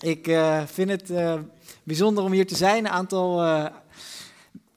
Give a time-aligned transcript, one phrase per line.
[0.00, 1.34] Ik eh, vind het eh,
[1.82, 2.84] bijzonder om hier te zijn.
[2.84, 3.66] Een aantal eh,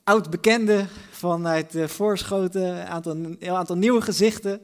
[0.03, 3.15] oud-bekenden vanuit uh, Voorschoten, een aantal,
[3.47, 4.61] aantal nieuwe gezichten.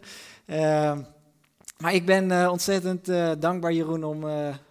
[1.78, 3.06] maar ik ben ontzettend
[3.42, 4.26] dankbaar, Jeroen, om,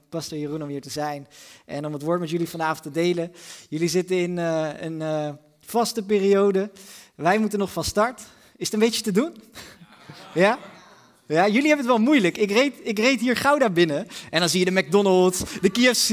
[0.08, 1.28] pastor Jeroen, om hier te zijn.
[1.64, 3.32] En om het woord met jullie vanavond te delen.
[3.68, 6.70] Jullie zitten in een vaste periode.
[7.14, 8.20] Wij moeten nog van start.
[8.56, 9.36] Is het een beetje te doen?
[10.34, 10.58] ja?
[11.28, 12.38] Ja, jullie hebben het wel moeilijk.
[12.38, 16.10] Ik reed, ik reed hier Gouda binnen en dan zie je de McDonald's, de KFC.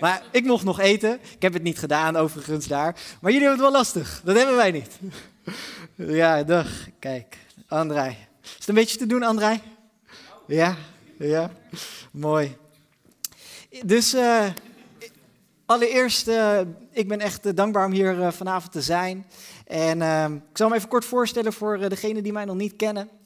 [0.00, 1.18] Maar ik mocht nog eten.
[1.34, 2.96] Ik heb het niet gedaan overigens daar.
[3.20, 4.20] Maar jullie hebben het wel lastig.
[4.24, 4.98] Dat hebben wij niet.
[5.94, 6.68] Ja, dag.
[6.98, 7.36] Kijk,
[7.68, 8.16] André.
[8.42, 9.60] Is het een beetje te doen, André?
[10.46, 10.76] Ja,
[11.18, 11.50] ja.
[12.10, 12.56] Mooi.
[13.82, 14.44] Dus uh,
[15.66, 16.60] allereerst, uh,
[16.92, 19.26] ik ben echt uh, dankbaar om hier vanavond te zijn.
[19.66, 20.02] En
[20.50, 23.17] ik zal me even kort voorstellen voor degenen die mij nog niet kennen.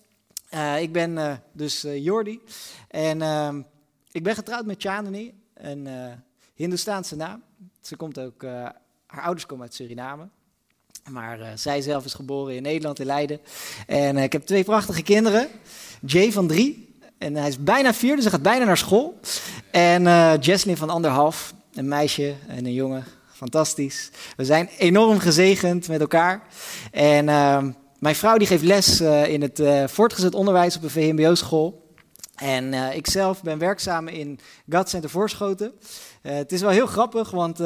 [0.54, 2.40] Uh, ik ben uh, dus uh, Jordi
[2.88, 3.62] en ehm,
[4.10, 5.88] ik ben getrouwd met Chandani, een
[6.54, 7.42] Hindoestaanse naam.
[7.80, 8.42] Ze komt ook,
[9.06, 10.28] haar ouders komen uit Suriname,
[11.10, 13.40] maar zij zelf is geboren in Nederland, in Leiden.
[13.86, 15.48] En ik heb twee prachtige kinderen,
[16.00, 19.20] Jay van drie en hij is bijna vier, dus hij gaat bijna naar school.
[19.70, 20.02] En
[20.40, 24.10] Jesslyn van anderhalf, een meisje en een jongen, fantastisch.
[24.36, 26.42] We zijn enorm gezegend met elkaar
[26.90, 27.70] en ehm,
[28.02, 31.94] mijn vrouw die geeft les uh, in het uh, voortgezet onderwijs op een VMBO-school.
[32.34, 34.38] En uh, ik zelf ben werkzaam in
[34.70, 35.72] God Center Voorschoten.
[36.22, 37.60] het is wel heel grappig, want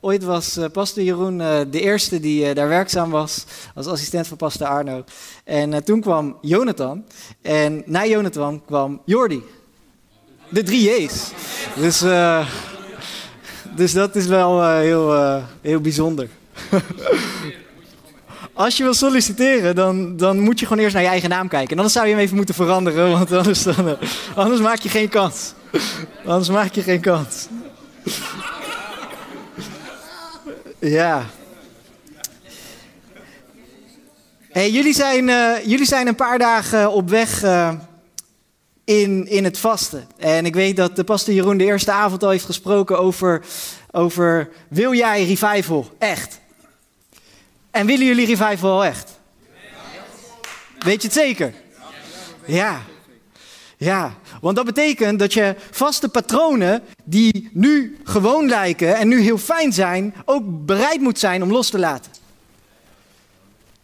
[0.00, 1.38] ooit was pastor Jeroen
[1.70, 5.04] de eerste die daar werkzaam was als assistent van pastor Arno.
[5.44, 7.04] En toen kwam Jonathan
[7.42, 9.42] en na Jonathan kwam Jordi.
[10.48, 11.30] De drie J's.
[11.76, 12.04] Dus,
[13.76, 16.28] dus dat is wel heel, heel bijzonder.
[18.52, 21.70] Als je wil solliciteren, dan, dan moet je gewoon eerst naar je eigen naam kijken.
[21.70, 24.88] En anders zou je hem even moeten veranderen, want anders, dan, eh, anders maak je
[24.88, 25.52] geen kans.
[26.24, 27.46] Anders maak je geen kans.
[30.78, 31.26] Ja.
[34.50, 37.72] Hey, jullie, zijn, uh, jullie zijn een paar dagen op weg uh,
[38.84, 40.06] in, in het vasten.
[40.16, 43.44] En ik weet dat de pastor Jeroen de eerste avond al heeft gesproken over,
[43.90, 45.90] over wil jij revival?
[45.98, 46.39] Echt.
[47.70, 49.18] En willen jullie revival wel echt?
[50.78, 51.54] Weet je het zeker?
[52.46, 52.80] Ja.
[53.76, 59.38] Ja, want dat betekent dat je vaste patronen die nu gewoon lijken en nu heel
[59.38, 62.12] fijn zijn, ook bereid moet zijn om los te laten.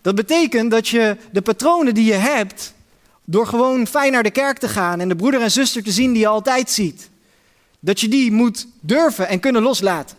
[0.03, 2.75] Dat betekent dat je de patronen die je hebt,
[3.25, 6.13] door gewoon fijn naar de kerk te gaan en de broeder en zuster te zien
[6.13, 7.11] die je altijd ziet,
[7.81, 10.17] dat je die moet durven en kunnen loslaten.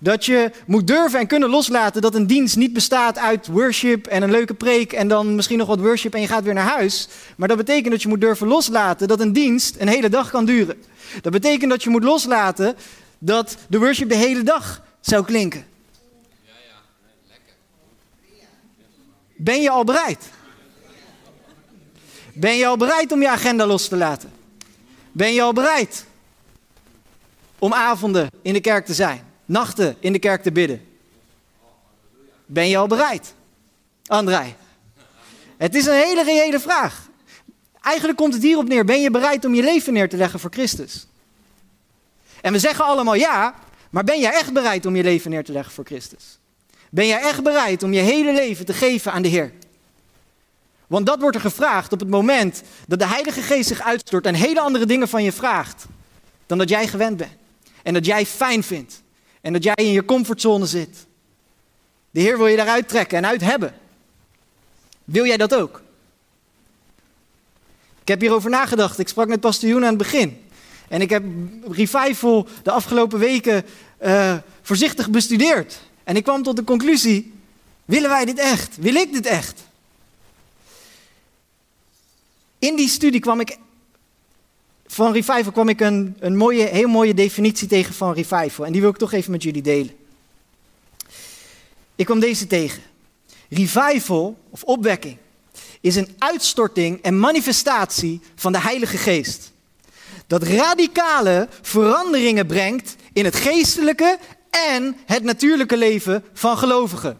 [0.00, 4.22] Dat je moet durven en kunnen loslaten dat een dienst niet bestaat uit worship en
[4.22, 7.08] een leuke preek en dan misschien nog wat worship en je gaat weer naar huis.
[7.36, 10.44] Maar dat betekent dat je moet durven loslaten dat een dienst een hele dag kan
[10.44, 10.82] duren.
[11.20, 12.76] Dat betekent dat je moet loslaten
[13.18, 15.66] dat de worship de hele dag zou klinken.
[19.36, 20.30] Ben je al bereid?
[22.34, 24.32] Ben je al bereid om je agenda los te laten?
[25.12, 26.04] Ben je al bereid
[27.58, 29.31] om avonden in de kerk te zijn?
[29.44, 30.86] Nachten in de kerk te bidden?
[32.46, 33.34] Ben je al bereid?
[34.06, 34.54] André.
[35.56, 37.08] Het is een hele reële vraag.
[37.80, 40.50] Eigenlijk komt het hierop neer: ben je bereid om je leven neer te leggen voor
[40.50, 41.06] Christus?
[42.40, 43.54] En we zeggen allemaal ja,
[43.90, 46.38] maar ben jij echt bereid om je leven neer te leggen voor Christus?
[46.90, 49.52] Ben jij echt bereid om je hele leven te geven aan de Heer?
[50.86, 54.34] Want dat wordt er gevraagd op het moment dat de Heilige Geest zich uitstort en
[54.34, 55.86] hele andere dingen van je vraagt
[56.46, 57.36] dan dat jij gewend bent
[57.82, 59.01] en dat jij fijn vindt.
[59.42, 61.06] En dat jij in je comfortzone zit.
[62.10, 63.74] De Heer wil je daaruit trekken en uit hebben.
[65.04, 65.82] Wil jij dat ook?
[68.00, 68.98] Ik heb hierover nagedacht.
[68.98, 70.40] Ik sprak met Pastor aan het begin.
[70.88, 71.24] En ik heb
[71.70, 73.64] Revival de afgelopen weken
[74.02, 75.80] uh, voorzichtig bestudeerd.
[76.04, 77.34] En ik kwam tot de conclusie:
[77.84, 78.76] willen wij dit echt?
[78.76, 79.60] Wil ik dit echt?
[82.58, 83.58] In die studie kwam ik
[84.92, 88.66] van revival kwam ik een, een mooie, heel mooie definitie tegen van revival.
[88.66, 89.96] En die wil ik toch even met jullie delen.
[91.94, 92.82] Ik kwam deze tegen.
[93.48, 95.16] Revival, of opwekking,
[95.80, 99.52] is een uitstorting en manifestatie van de Heilige Geest.
[100.26, 104.18] Dat radicale veranderingen brengt in het geestelijke
[104.50, 107.18] en het natuurlijke leven van gelovigen.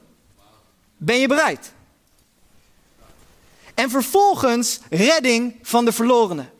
[0.97, 1.73] Ben je bereid?
[3.75, 6.51] En vervolgens redding van de verlorenen.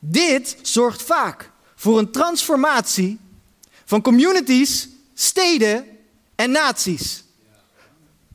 [0.00, 3.18] Dit zorgt vaak voor een transformatie
[3.84, 5.86] van communities, steden
[6.34, 7.24] en naties.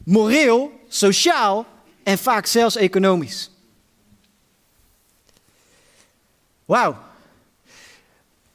[0.04, 1.66] Moreel, sociaal
[2.04, 3.52] en vaak zelfs economisch.
[6.66, 6.98] Wauw.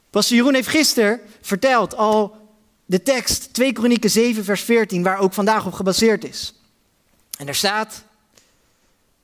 [0.09, 2.47] Pastor Jeroen heeft gisteren verteld al
[2.85, 6.53] de tekst 2 Kronieken 7 vers 14, waar ook vandaag op gebaseerd is.
[7.37, 8.03] En daar staat,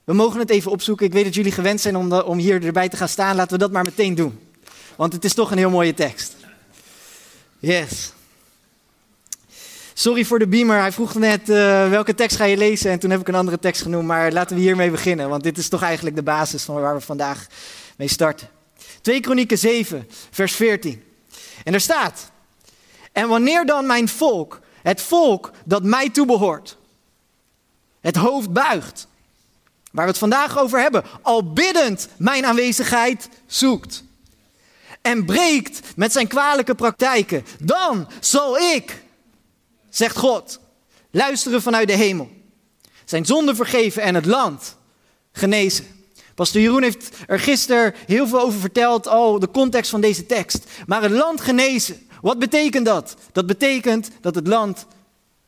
[0.04, 1.06] we mogen het even opzoeken.
[1.06, 3.36] Ik weet dat jullie gewend zijn om, om hier erbij te gaan staan.
[3.36, 4.40] Laten we dat maar meteen doen.
[4.96, 6.36] Want het is toch een heel mooie tekst.
[7.60, 8.14] Yes.
[9.94, 10.80] Sorry voor de beamer.
[10.80, 12.92] Hij vroeg net uh, welke tekst ga je lezen.
[12.92, 14.08] En toen heb ik een andere tekst genoemd.
[14.08, 15.30] Maar laten we hiermee beginnen.
[15.30, 17.48] Want dit is toch eigenlijk de basis van waar we vandaag
[17.98, 18.48] mee starten.
[19.02, 21.04] 2 Kronieken 7, vers 14.
[21.64, 22.32] En daar staat.
[23.12, 26.78] En wanneer dan mijn volk, het volk dat mij toebehoort,
[28.02, 29.08] het hoofd buigt
[29.94, 34.04] waar we het vandaag over hebben, al biddend mijn aanwezigheid zoekt.
[35.02, 37.46] En breekt met zijn kwalijke praktijken.
[37.60, 39.04] Dan zal ik,
[39.90, 40.60] zegt God,
[41.12, 42.30] luisteren vanuit de hemel.
[43.06, 44.76] Zijn zonde vergeven en het land
[45.32, 45.86] genezen.
[46.36, 50.66] Pastor Jeroen heeft er gisteren heel veel over verteld, al de context van deze tekst.
[50.86, 53.16] Maar het land genezen, wat betekent dat?
[53.32, 54.86] Dat betekent dat het land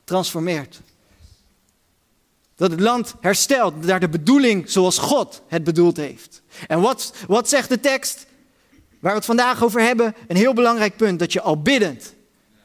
[0.03, 0.81] transformeert.
[2.55, 6.41] Dat het land herstelt naar de bedoeling zoals God het bedoeld heeft.
[6.67, 8.25] En wat, wat zegt de tekst?
[8.99, 11.19] Waar we het vandaag over hebben, een heel belangrijk punt.
[11.19, 12.13] Dat je al biddend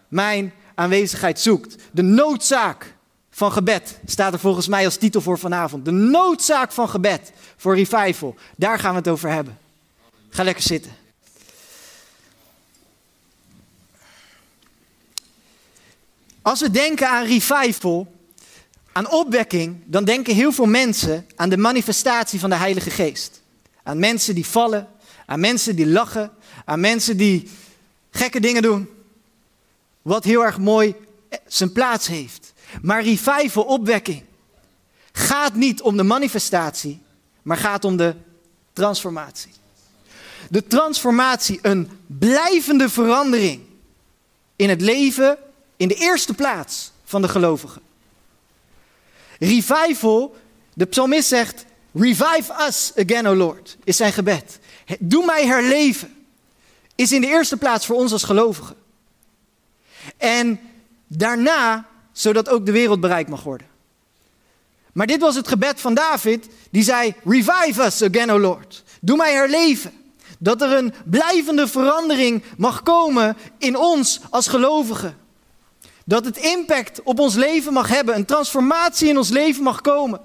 [0.09, 1.77] mijn aanwezigheid zoekt.
[1.91, 2.95] De noodzaak
[3.31, 5.85] van gebed staat er volgens mij als titel voor vanavond.
[5.85, 8.35] De noodzaak van gebed voor revival.
[8.57, 9.59] Daar gaan we het over hebben.
[10.29, 10.93] Ga lekker zitten.
[16.43, 18.20] Als we denken aan revival,
[18.93, 23.43] aan opwekking, dan denken heel veel mensen aan de manifestatie van de Heilige Geest.
[23.83, 24.89] Aan mensen die vallen,
[25.27, 26.31] aan mensen die lachen,
[26.65, 27.51] aan mensen die
[28.11, 28.89] gekke dingen doen.
[30.03, 30.95] Wat heel erg mooi
[31.47, 32.53] zijn plaats heeft.
[32.83, 34.23] Maar revival, opwekking,
[35.13, 37.01] gaat niet om de manifestatie,
[37.43, 38.15] maar gaat om de
[38.73, 39.53] transformatie.
[40.49, 43.61] De transformatie, een blijvende verandering
[44.57, 45.39] in het leven,
[45.77, 47.83] in de eerste plaats van de gelovigen.
[49.41, 50.37] Revival,
[50.75, 54.59] de psalmist zegt, revive us again, O Lord, is zijn gebed.
[54.99, 56.27] Doe mij herleven,
[56.95, 58.77] is in de eerste plaats voor ons als gelovigen.
[60.17, 60.61] En
[61.07, 63.67] daarna, zodat ook de wereld bereikt mag worden.
[64.93, 68.83] Maar dit was het gebed van David, die zei, revive us again, O Lord.
[69.01, 69.93] Doe mij herleven.
[70.39, 75.20] Dat er een blijvende verandering mag komen in ons als gelovigen.
[76.11, 80.21] Dat het impact op ons leven mag hebben, een transformatie in ons leven mag komen.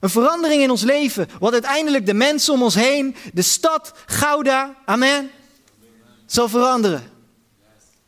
[0.00, 4.76] Een verandering in ons leven, wat uiteindelijk de mensen om ons heen, de stad Gouda,
[4.84, 5.30] amen,
[6.26, 7.10] zal veranderen.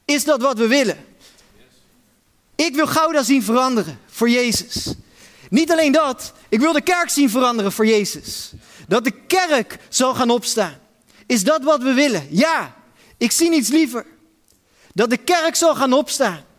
[0.04, 1.04] Is dat wat we willen?
[2.54, 4.94] Ik wil Gouda zien veranderen voor Jezus.
[5.50, 8.52] Niet alleen dat, ik wil de kerk zien veranderen voor Jezus.
[8.88, 10.78] Dat de kerk zal gaan opstaan.
[11.26, 12.26] Is dat wat we willen?
[12.30, 12.74] Ja,
[13.16, 14.06] ik zie niets liever.
[14.92, 16.52] Dat de kerk zal gaan opstaan.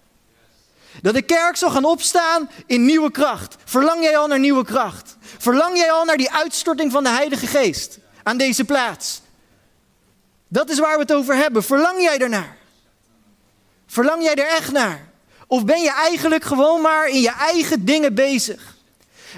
[1.02, 3.56] Dat de kerk zal gaan opstaan in nieuwe kracht.
[3.66, 5.18] Verlang jij al naar nieuwe kracht?
[5.38, 9.22] Verlang jij al naar die uitstorting van de Heilige Geest aan deze plaats?
[10.48, 11.64] Dat is waar we het over hebben.
[11.64, 12.58] Verlang jij ernaar?
[13.88, 15.08] Verlang jij er echt naar?
[15.48, 18.76] Of ben je eigenlijk gewoon maar in je eigen dingen bezig?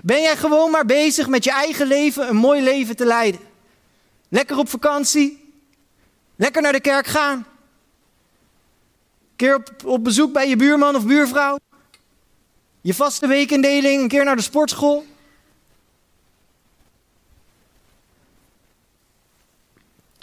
[0.03, 3.41] Ben jij gewoon maar bezig met je eigen leven een mooi leven te leiden?
[4.29, 5.53] Lekker op vakantie?
[6.35, 7.45] Lekker naar de kerk gaan?
[9.37, 11.59] Keer op, op bezoek bij je buurman of buurvrouw.
[12.81, 15.05] Je vaste weekindeling, een keer naar de sportschool.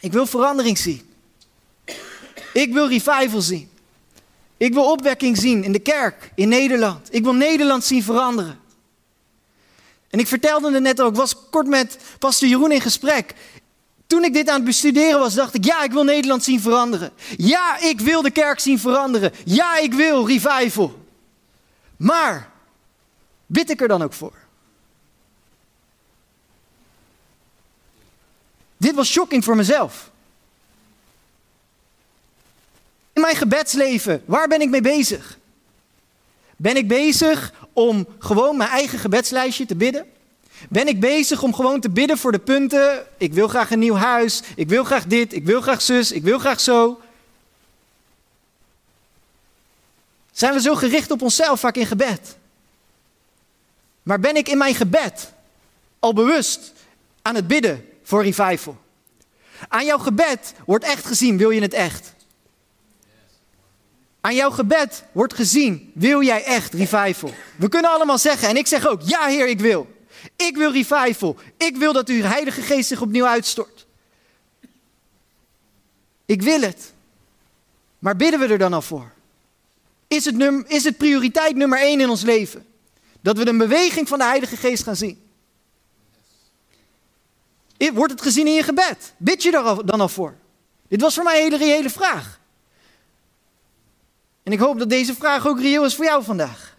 [0.00, 1.02] Ik wil verandering zien.
[2.52, 3.71] Ik wil revival zien.
[4.56, 7.14] Ik wil opwekking zien in de kerk, in Nederland.
[7.14, 8.59] Ik wil Nederland zien veranderen.
[10.11, 13.35] En ik vertelde het net ook, ik was kort met pastor Jeroen in gesprek.
[14.06, 17.12] Toen ik dit aan het bestuderen was, dacht ik, ja, ik wil Nederland zien veranderen.
[17.37, 19.32] Ja, ik wil de kerk zien veranderen.
[19.44, 21.04] Ja, ik wil revival.
[21.96, 22.50] Maar,
[23.46, 24.32] bid ik er dan ook voor?
[28.76, 30.11] Dit was shocking voor mezelf.
[33.12, 35.38] In mijn gebedsleven, waar ben ik mee bezig?
[36.56, 40.06] Ben ik bezig om gewoon mijn eigen gebedslijstje te bidden?
[40.68, 43.06] Ben ik bezig om gewoon te bidden voor de punten?
[43.18, 44.42] Ik wil graag een nieuw huis.
[44.56, 45.33] Ik wil graag dit.
[45.33, 46.12] Ik wil graag zus.
[46.12, 47.00] Ik wil graag zo.
[50.35, 52.37] zijn we zo gericht op onszelf vaak in gebed.
[54.02, 55.33] Maar ben ik in mijn gebed
[55.99, 56.73] al bewust
[57.23, 58.76] aan het bidden voor revival?
[59.68, 62.12] Aan jouw gebed wordt echt gezien, wil je het echt?
[64.21, 67.35] Aan jouw gebed wordt gezien, wil jij echt revival?
[67.56, 69.93] We kunnen allemaal zeggen, en ik zeg ook, ja Heer, ik wil.
[70.37, 71.37] Ik wil revival.
[71.57, 73.87] Ik wil dat uw Heilige Geest zich opnieuw uitstort.
[76.26, 76.93] Ik wil het.
[77.99, 79.12] Maar bidden we er dan al voor?
[80.09, 82.66] Is het, is het prioriteit nummer één in ons leven?
[83.21, 85.23] Dat we de beweging van de Heilige Geest gaan zien.
[87.93, 89.12] Wordt het gezien in je gebed?
[89.16, 90.37] Bid je daar dan al voor?
[90.88, 92.40] Dit was voor mij een hele reële vraag.
[94.43, 96.74] En ik hoop dat deze vraag ook reëel is voor jou vandaag.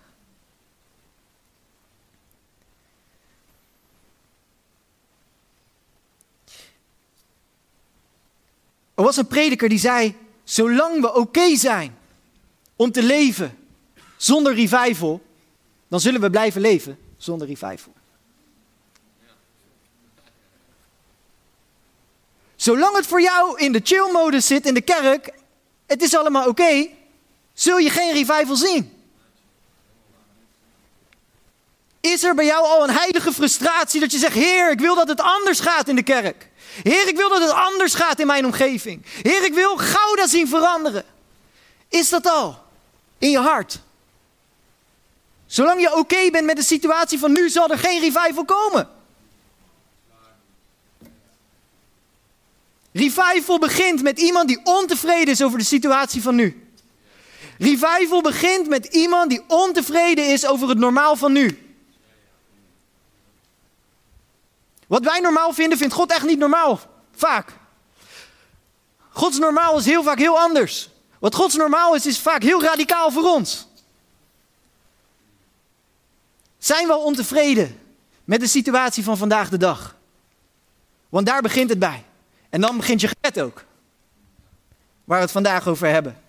[8.95, 11.97] Er was een prediker die zei: Zolang we oké zijn
[12.75, 13.57] om te leven
[14.17, 15.21] zonder revival,
[15.87, 17.93] dan zullen we blijven leven zonder revival.
[22.55, 25.33] Zolang het voor jou in de chill-modus zit in de kerk,
[25.85, 26.87] het is allemaal oké,
[27.53, 28.93] zul je geen revival zien.
[31.99, 35.07] Is er bij jou al een heilige frustratie dat je zegt: Heer, ik wil dat
[35.07, 36.49] het anders gaat in de kerk?
[36.83, 39.05] Heer, ik wil dat het anders gaat in mijn omgeving.
[39.21, 41.03] Heer, ik wil Gouda zien veranderen.
[41.89, 42.63] Is dat al
[43.17, 43.79] in je hart?
[45.45, 48.89] Zolang je oké bent met de situatie van nu, zal er geen revival komen.
[52.91, 56.67] Revival begint met iemand die ontevreden is over de situatie van nu.
[57.57, 61.64] Revival begint met iemand die ontevreden is over het normaal van nu.
[64.87, 66.79] Wat wij normaal vinden, vindt God echt niet normaal.
[67.15, 67.53] Vaak.
[69.09, 70.89] Gods normaal is heel vaak heel anders.
[71.19, 73.67] Wat Gods normaal is, is vaak heel radicaal voor ons.
[76.57, 77.79] Zijn we al ontevreden
[78.23, 79.95] met de situatie van vandaag de dag?
[81.09, 82.03] Want daar begint het bij.
[82.49, 83.63] En dan begint je gebed ook.
[85.03, 86.23] Waar we het vandaag over hebben.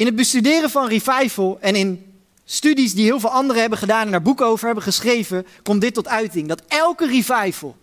[0.00, 4.10] In het bestuderen van revival en in studies die heel veel anderen hebben gedaan en
[4.10, 6.48] daar boeken over hebben geschreven, komt dit tot uiting.
[6.48, 7.76] Dat elke revival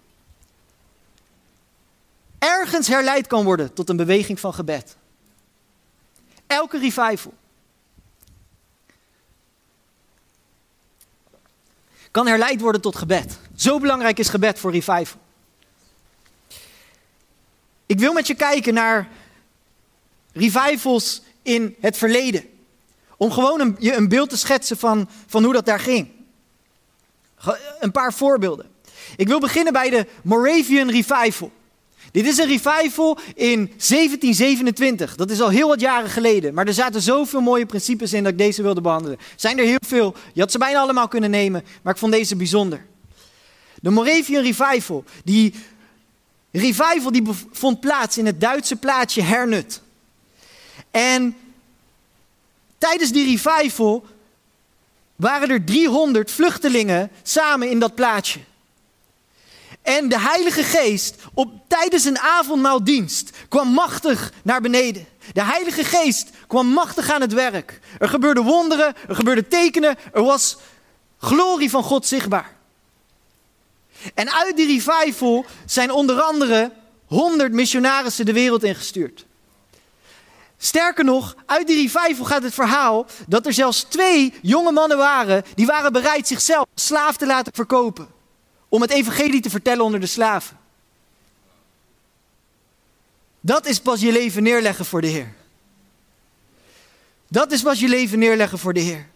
[2.39, 4.95] ergens herleid kan worden tot een beweging van gebed.
[6.47, 7.33] Elke revival.
[12.11, 13.39] Kan herleid worden tot gebed.
[13.55, 15.21] Zo belangrijk is gebed voor revival.
[17.85, 19.09] Ik wil met je kijken naar
[20.33, 22.43] revivals in het verleden.
[23.17, 26.07] Om gewoon een, je een beeld te schetsen van, van hoe dat daar ging.
[27.79, 28.65] Een paar voorbeelden.
[29.15, 31.51] Ik wil beginnen bij de Moravian Revival.
[32.11, 35.15] Dit is een revival in 1727.
[35.15, 36.53] Dat is al heel wat jaren geleden.
[36.53, 39.17] Maar er zaten zoveel mooie principes in dat ik deze wilde behandelen.
[39.35, 40.15] Zijn er heel veel.
[40.33, 41.63] Je had ze bijna allemaal kunnen nemen.
[41.81, 42.85] Maar ik vond deze bijzonder.
[43.81, 45.03] De Moravian Revival.
[45.23, 45.53] Die
[46.51, 49.81] revival die vond plaats in het Duitse plaatsje Hernut.
[50.97, 51.37] En
[52.77, 54.05] tijdens die revival
[55.15, 58.39] waren er 300 vluchtelingen samen in dat plaatsje.
[59.81, 65.05] En de Heilige Geest op, tijdens een avondmaaldienst kwam machtig naar beneden.
[65.33, 67.79] De Heilige Geest kwam machtig aan het werk.
[67.99, 70.57] Er gebeurden wonderen, er gebeurden tekenen, er was
[71.17, 72.55] glorie van God zichtbaar.
[74.13, 76.71] En uit die revival zijn onder andere
[77.05, 79.26] 100 missionarissen de wereld ingestuurd.
[80.57, 85.43] Sterker nog, uit die revival gaat het verhaal dat er zelfs twee jonge mannen waren
[85.55, 88.07] die waren bereid zichzelf slaaf te laten verkopen.
[88.69, 90.57] Om het evangelie te vertellen onder de slaven.
[93.39, 95.33] Dat is pas je leven neerleggen voor de Heer.
[97.27, 99.09] Dat is pas je leven neerleggen voor de Heer.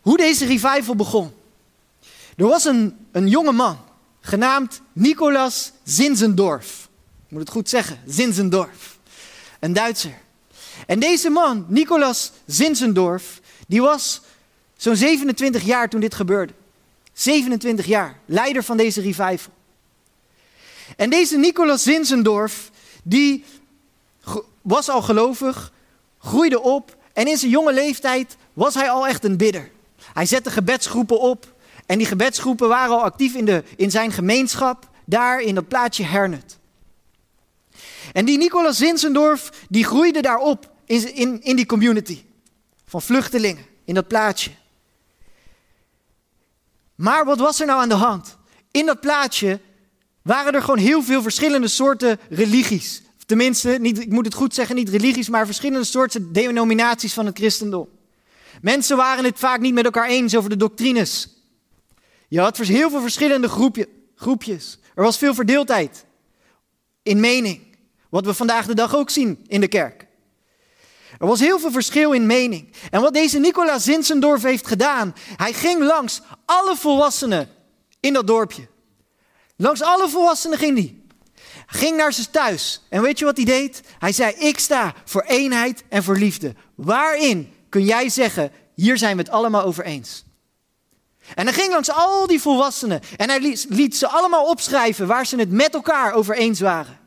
[0.00, 1.34] Hoe deze revival begon.
[2.36, 3.78] Er was een, een jonge man
[4.20, 6.87] genaamd Nicolas Zinzendorf.
[7.28, 8.98] Ik moet het goed zeggen, Zinzendorf.
[9.60, 10.18] Een Duitser.
[10.86, 14.20] En deze man, Nicolas Zinzendorf, die was
[14.76, 16.52] zo'n 27 jaar toen dit gebeurde.
[17.12, 19.52] 27 jaar, leider van deze revival.
[20.96, 22.70] En deze Nicolas Zinzendorf,
[23.02, 23.44] die
[24.62, 25.72] was al gelovig,
[26.18, 29.70] groeide op en in zijn jonge leeftijd was hij al echt een bidder.
[30.12, 31.54] Hij zette gebedsgroepen op
[31.86, 36.04] en die gebedsgroepen waren al actief in, de, in zijn gemeenschap, daar in dat plaatsje
[36.04, 36.57] Hernut.
[38.12, 42.22] En die Nicolas Zinzendorf, die groeide daarop in, in, in die community
[42.86, 44.50] van vluchtelingen, in dat plaatsje.
[46.94, 48.38] Maar wat was er nou aan de hand?
[48.70, 49.60] in dat plaatje
[50.22, 53.02] waren er gewoon heel veel verschillende soorten religies.
[53.26, 57.38] Tenminste, niet, ik moet het goed zeggen, niet religies, maar verschillende soorten denominaties van het
[57.38, 57.88] christendom.
[58.62, 61.28] Mensen waren het vaak niet met elkaar eens over de doctrines.
[62.28, 64.78] Je had heel veel verschillende groepje, groepjes.
[64.94, 66.04] Er was veel verdeeldheid
[67.02, 67.67] in mening.
[68.08, 70.06] Wat we vandaag de dag ook zien in de kerk.
[71.18, 72.72] Er was heel veel verschil in mening.
[72.90, 77.48] En wat deze Nicolaas Zinsendorf heeft gedaan, hij ging langs alle volwassenen
[78.00, 78.68] in dat dorpje.
[79.56, 80.96] Langs alle volwassenen ging hij.
[81.66, 82.82] Ging naar zijn thuis.
[82.88, 83.80] En weet je wat hij deed?
[83.98, 86.54] Hij zei: Ik sta voor eenheid en voor liefde.
[86.74, 90.24] Waarin kun jij zeggen: Hier zijn we het allemaal over eens?
[91.34, 95.36] En hij ging langs al die volwassenen en hij liet ze allemaal opschrijven waar ze
[95.36, 96.98] het met elkaar over eens waren.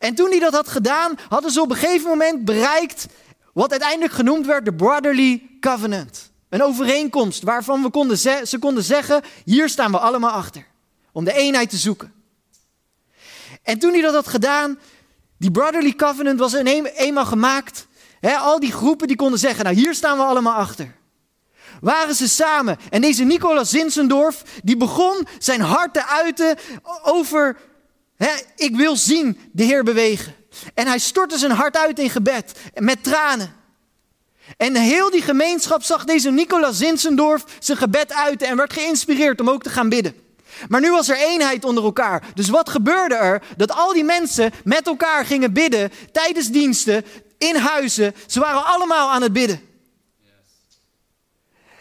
[0.00, 3.06] En toen hij dat had gedaan, hadden ze op een gegeven moment bereikt
[3.52, 6.30] wat uiteindelijk genoemd werd de Brotherly Covenant.
[6.48, 10.66] Een overeenkomst waarvan we konden ze konden zeggen, hier staan we allemaal achter.
[11.12, 12.12] Om de eenheid te zoeken.
[13.62, 14.78] En toen hij dat had gedaan,
[15.38, 17.86] die Brotherly Covenant was een, eenmaal gemaakt.
[18.20, 20.94] al die groepen die konden zeggen, nou hier staan we allemaal achter.
[21.80, 22.78] Waren ze samen.
[22.90, 26.58] En deze Nicolaas Zinsendorf, die begon zijn hart te uiten
[27.02, 27.56] over
[28.56, 30.34] ik wil zien de Heer bewegen.
[30.74, 33.54] En hij stortte zijn hart uit in gebed, met tranen.
[34.56, 39.50] En heel die gemeenschap zag deze Nicolaas Zinsendorf zijn gebed uiten en werd geïnspireerd om
[39.50, 40.14] ook te gaan bidden.
[40.68, 42.22] Maar nu was er eenheid onder elkaar.
[42.34, 43.42] Dus wat gebeurde er?
[43.56, 47.04] Dat al die mensen met elkaar gingen bidden tijdens diensten,
[47.38, 48.14] in huizen.
[48.26, 49.60] Ze waren allemaal aan het bidden.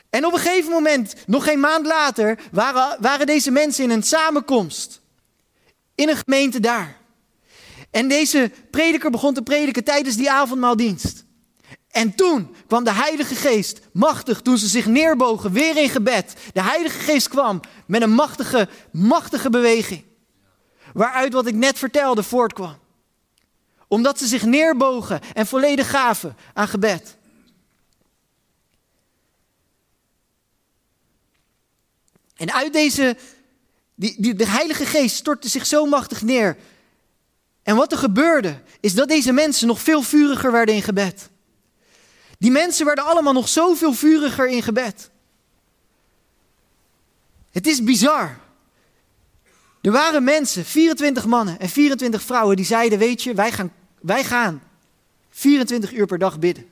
[0.09, 4.03] En op een gegeven moment, nog geen maand later, waren, waren deze mensen in een
[4.03, 4.98] samenkomst
[5.99, 6.97] in een gemeente daar.
[7.91, 11.25] En deze prediker begon te prediken tijdens die avondmaaldienst.
[11.89, 16.33] En toen kwam de Heilige Geest machtig, toen ze zich neerbogen, weer in gebed.
[16.53, 20.03] De Heilige Geest kwam met een machtige, machtige beweging.
[20.93, 22.77] Waaruit wat ik net vertelde voortkwam.
[23.87, 27.17] Omdat ze zich neerbogen en volledig gaven aan gebed.
[32.35, 33.17] En uit deze
[33.99, 36.57] die, die, de Heilige Geest stortte zich zo machtig neer.
[37.63, 41.29] En wat er gebeurde, is dat deze mensen nog veel vuriger werden in gebed.
[42.37, 45.09] Die mensen werden allemaal nog zoveel vuriger in gebed.
[47.51, 48.39] Het is bizar.
[49.81, 54.23] Er waren mensen, 24 mannen en 24 vrouwen, die zeiden: Weet je, wij gaan, wij
[54.23, 54.63] gaan
[55.29, 56.69] 24 uur per dag bidden.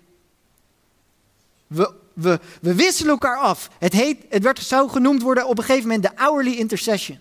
[1.68, 3.70] We we, wisselen elkaar af.
[3.80, 7.20] Het, heet, het werd, zou genoemd worden op een gegeven moment de hourly intercession.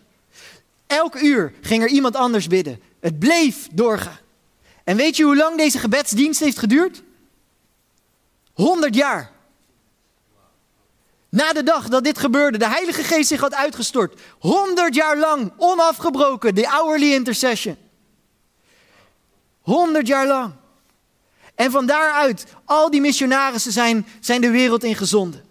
[0.87, 2.81] Elk uur ging er iemand anders bidden.
[3.01, 4.19] Het bleef doorgaan.
[4.85, 7.03] En weet je hoe lang deze gebedsdienst heeft geduurd?
[8.53, 9.33] 100 jaar.
[11.29, 14.21] Na de dag dat dit gebeurde, de Heilige Geest zich had uitgestort.
[14.39, 17.77] 100 jaar lang, onafgebroken, de hourly intercession.
[19.61, 20.53] 100 jaar lang.
[21.57, 25.45] En van daaruit, al die missionarissen zijn, zijn de wereld ingezonden.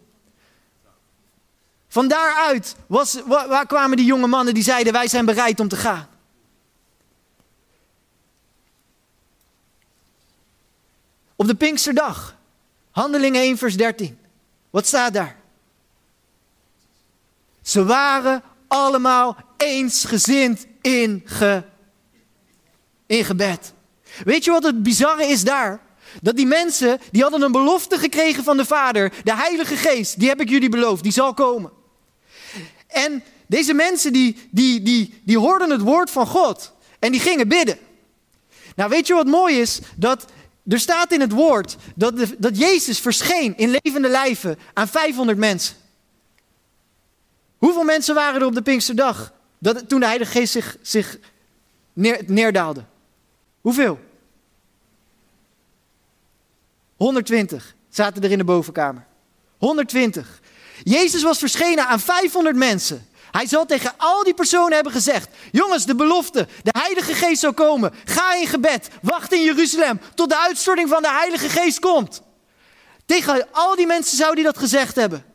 [1.87, 5.75] Van daaruit was, waar, kwamen die jonge mannen die zeiden: Wij zijn bereid om te
[5.75, 6.07] gaan.
[11.35, 12.35] Op de Pinksterdag,
[12.91, 14.17] Handelingen 1, vers 13.
[14.69, 15.35] Wat staat daar?
[17.61, 21.25] Ze waren allemaal eensgezind in,
[23.05, 23.73] in gebed.
[24.23, 25.84] Weet je wat het bizarre is daar?
[26.21, 29.13] Dat die mensen, die hadden een belofte gekregen van de Vader.
[29.23, 31.71] De Heilige Geest, die heb ik jullie beloofd, die zal komen.
[32.87, 36.73] En deze mensen, die, die, die, die hoorden het woord van God.
[36.99, 37.77] En die gingen bidden.
[38.75, 39.79] Nou, weet je wat mooi is?
[39.95, 40.25] Dat
[40.67, 45.75] er staat in het woord dat, dat Jezus verscheen in levende lijven aan 500 mensen.
[47.57, 51.17] Hoeveel mensen waren er op de Pinksterdag dat, toen de Heilige Geest zich, zich
[51.93, 52.83] neer, neerdaalde?
[53.61, 53.99] Hoeveel?
[56.95, 59.05] 120 zaten er in de bovenkamer.
[59.57, 60.41] 120.
[60.83, 63.07] Jezus was verschenen aan 500 mensen.
[63.31, 67.53] Hij zal tegen al die personen hebben gezegd: Jongens, de belofte, de Heilige Geest zal
[67.53, 67.93] komen.
[68.05, 72.21] Ga in gebed, wacht in Jeruzalem tot de uitstorting van de Heilige Geest komt.
[73.05, 75.25] Tegen al die mensen zou hij dat gezegd hebben.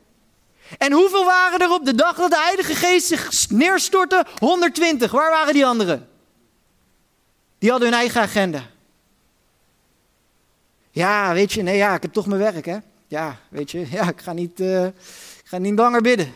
[0.77, 4.25] En hoeveel waren er op de dag dat de Heilige Geest zich neerstortte?
[4.37, 5.11] 120.
[5.11, 6.09] Waar waren die anderen?
[7.59, 8.69] Die hadden hun eigen agenda.
[10.91, 12.77] Ja, weet je, nee, ja, ik heb toch mijn werk, hè.
[13.07, 16.33] Ja, weet je, ja, ik ga niet, uh, ik ga niet langer bidden.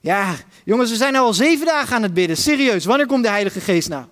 [0.00, 0.34] Ja,
[0.64, 2.36] jongens, we zijn al zeven dagen aan het bidden.
[2.36, 4.04] Serieus, wanneer komt de Heilige Geest nou?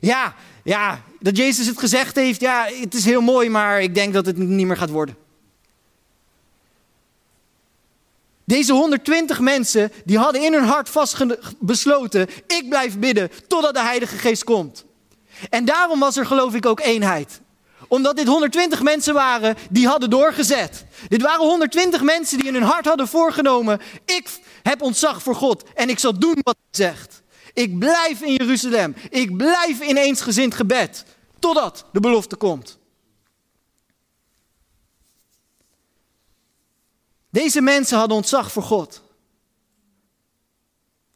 [0.00, 0.34] Ja,
[0.64, 4.26] ja, dat Jezus het gezegd heeft, ja, het is heel mooi, maar ik denk dat
[4.26, 5.16] het niet meer gaat worden.
[8.44, 11.24] Deze 120 mensen, die hadden in hun hart vast
[11.58, 14.84] besloten, ik blijf bidden totdat de Heilige Geest komt.
[15.50, 17.40] En daarom was er geloof ik ook eenheid.
[17.90, 20.84] Omdat dit 120 mensen waren die hadden doorgezet.
[21.08, 25.64] Dit waren 120 mensen die in hun hart hadden voorgenomen, ik heb ontzag voor God
[25.74, 27.22] en ik zal doen wat hij zegt.
[27.52, 28.94] Ik blijf in Jeruzalem.
[29.08, 31.04] Ik blijf in eensgezind gebed.
[31.38, 32.78] Totdat de belofte komt.
[37.30, 39.02] Deze mensen hadden ontzag voor God.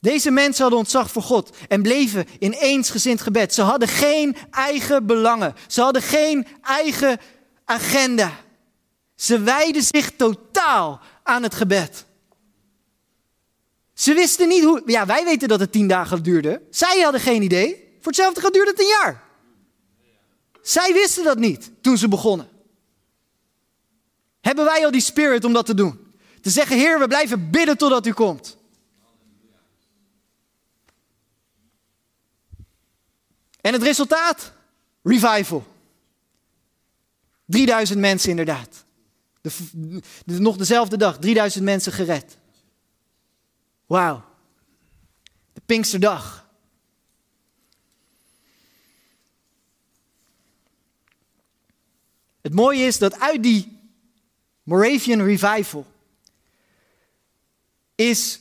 [0.05, 3.55] Deze mensen hadden ontzag voor God en bleven in eensgezind gebed.
[3.55, 5.55] Ze hadden geen eigen belangen.
[5.67, 7.21] Ze hadden geen eigen
[7.65, 8.33] agenda.
[9.15, 12.05] Ze wijden zich totaal aan het gebed.
[13.95, 14.83] Ze wisten niet hoe.
[14.87, 16.63] Ja, wij weten dat het tien dagen duurde.
[16.71, 17.97] Zij hadden geen idee.
[18.01, 19.23] Voor hetzelfde gaat duurde het een jaar.
[20.63, 22.49] Zij wisten dat niet toen ze begonnen.
[24.41, 26.15] Hebben wij al die spirit om dat te doen?
[26.41, 28.63] Te zeggen, Heer, we blijven bidden totdat u komt.
[33.65, 34.53] En het resultaat?
[35.03, 35.67] Revival.
[37.47, 38.85] 3000 mensen inderdaad.
[39.41, 42.39] De, nog dezelfde dag, 3000 mensen gered.
[43.87, 44.25] Wauw.
[45.53, 46.49] De Pinksterdag.
[52.41, 53.79] Het mooie is dat uit die
[54.63, 55.87] Moravian Revival
[57.95, 58.41] is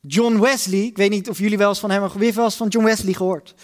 [0.00, 2.68] John Wesley, ik weet niet of jullie wel eens van hem hebben wel eens van
[2.68, 3.54] John Wesley gehoord.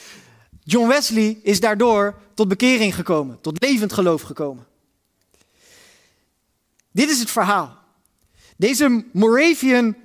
[0.68, 4.66] John Wesley is daardoor tot bekering gekomen, tot levend geloof gekomen.
[6.92, 7.78] Dit is het verhaal.
[8.56, 9.96] Deze Moravian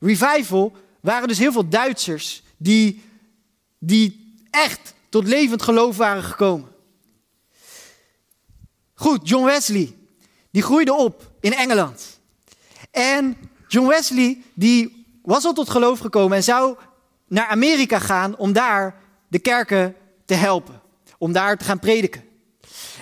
[0.00, 3.02] revival waren dus heel veel Duitsers die,
[3.78, 6.68] die echt tot levend geloof waren gekomen.
[8.94, 9.96] Goed, John Wesley,
[10.50, 12.20] die groeide op in Engeland.
[12.90, 13.36] En
[13.68, 16.76] John Wesley, die was al tot geloof gekomen en zou
[17.28, 20.80] naar Amerika gaan om daar de kerken te helpen.
[21.18, 22.24] Om daar te gaan prediken.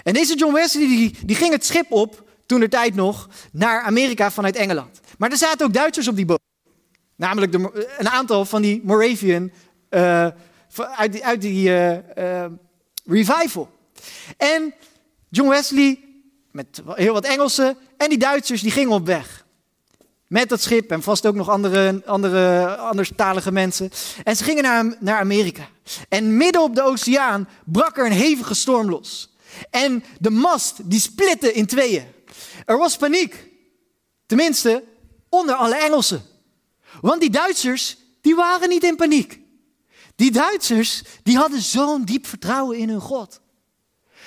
[0.03, 3.83] En deze John Wesley, die, die ging het schip op, toen de tijd nog, naar
[3.83, 5.01] Amerika vanuit Engeland.
[5.19, 6.41] Maar er zaten ook Duitsers op die boot.
[7.17, 9.51] Namelijk de, een aantal van die Moravian
[9.91, 10.27] uh,
[10.97, 12.45] uit die, uit die uh, uh,
[13.05, 13.71] revival.
[14.37, 14.75] En
[15.29, 16.01] John Wesley
[16.51, 19.44] met heel wat Engelsen en die Duitsers die gingen op weg.
[20.35, 23.91] Met dat schip en vast ook nog andere, andere anderstalige mensen.
[24.25, 25.69] En ze gingen naar, naar Amerika.
[26.09, 29.35] En midden op de oceaan brak er een hevige storm los.
[29.71, 32.07] En de mast die splitte in tweeën.
[32.65, 33.49] Er was paniek.
[34.27, 34.85] Tenminste,
[35.29, 36.23] onder alle Engelsen.
[37.01, 39.41] Want die Duitsers, die waren niet in paniek.
[40.17, 43.41] Die Duitsers, die hadden zo'n diep vertrouwen in hun God.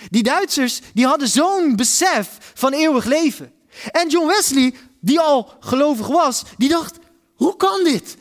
[0.10, 3.54] Die Duitsers, die hadden zo'n besef van eeuwig leven.
[3.92, 4.74] En John Wesley,
[5.08, 6.98] die al gelovig was, die dacht,
[7.36, 8.16] hoe kan dit?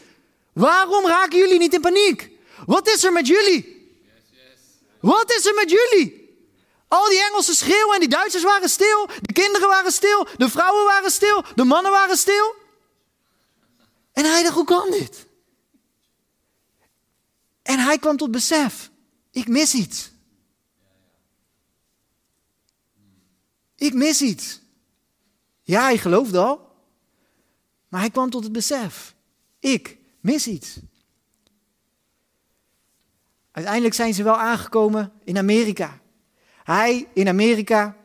[0.53, 2.31] Waarom raken jullie niet in paniek?
[2.66, 3.75] Wat is er met jullie?
[5.01, 6.25] Wat is er met jullie?
[6.88, 9.09] Al die Engelsen schreeuwen en die Duitsers waren stil.
[9.20, 10.27] De kinderen waren stil.
[10.37, 11.44] De vrouwen waren stil.
[11.55, 12.55] De mannen waren stil.
[14.12, 15.27] En hij dacht, hoe kan dit?
[17.62, 18.90] En hij kwam tot besef,
[19.31, 20.11] ik mis iets.
[23.77, 24.61] Ik mis iets.
[25.62, 26.65] Ja, hij geloofde al.
[27.96, 29.14] Maar hij kwam tot het besef,
[29.61, 30.76] ik mis iets.
[33.52, 36.00] Uiteindelijk zijn ze wel aangekomen in Amerika.
[36.62, 37.96] Hij in Amerika.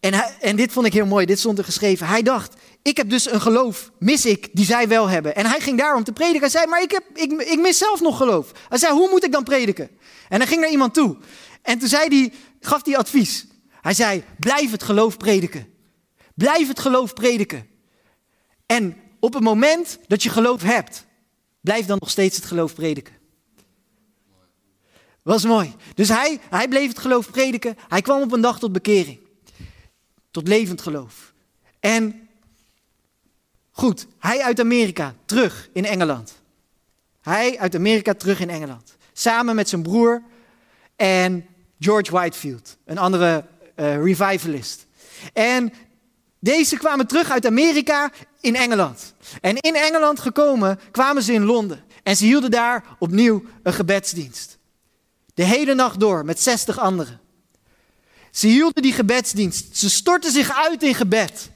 [0.00, 2.06] En, en dit vond ik heel mooi, dit stond er geschreven.
[2.06, 5.34] Hij dacht, ik heb dus een geloof, mis ik, die zij wel hebben.
[5.34, 6.40] En hij ging daarom te prediken.
[6.40, 8.52] Hij zei, maar ik, heb, ik, mis zelf nog geloof.
[8.68, 9.90] Hij zei, hoe moet ik dan prediken?
[10.28, 11.16] En hij ging naar iemand toe.
[11.62, 13.46] En toen zei hij, gaf hij advies.
[13.80, 15.74] Hij zei, blijf het geloof prediken.
[16.34, 17.70] Blijf het geloof prediken.
[18.72, 21.06] En op het moment dat je geloof hebt,
[21.60, 23.14] blijf dan nog steeds het geloof prediken.
[25.22, 25.74] Was mooi.
[25.94, 27.76] Dus hij, hij bleef het geloof prediken.
[27.88, 29.18] Hij kwam op een dag tot bekering.
[30.30, 31.32] Tot levend geloof.
[31.80, 32.28] En
[33.74, 36.42] Goed, hij uit Amerika terug in Engeland.
[37.20, 38.96] Hij uit Amerika terug in Engeland.
[39.12, 40.22] Samen met zijn broer
[40.96, 41.46] en
[41.78, 43.44] George Whitefield, een andere
[43.76, 44.86] uh, revivalist.
[45.32, 45.72] En
[46.38, 49.14] deze kwamen terug uit Amerika in Engeland.
[49.40, 51.84] En in Engeland gekomen kwamen ze in Londen.
[52.02, 54.58] En ze hielden daar opnieuw een gebedsdienst.
[55.34, 57.20] De hele nacht door met 60 anderen.
[58.30, 59.76] Ze hielden die gebedsdienst.
[59.76, 61.50] Ze stortten zich uit in gebed.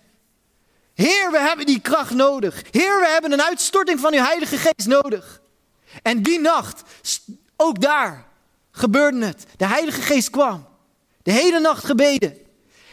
[0.95, 2.63] Heer, we hebben die kracht nodig.
[2.71, 5.41] Heer, we hebben een uitstorting van uw Heilige Geest nodig.
[6.03, 6.83] En die nacht,
[7.57, 8.27] ook daar,
[8.71, 9.45] gebeurde het.
[9.57, 10.67] De Heilige Geest kwam.
[11.23, 12.37] De hele nacht gebeden.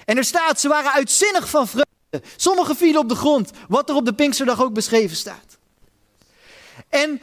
[0.05, 1.91] En er staat, ze waren uitzinnig van vreugde.
[2.35, 5.57] Sommige vielen op de grond, wat er op de Pinksterdag ook beschreven staat.
[6.89, 7.21] En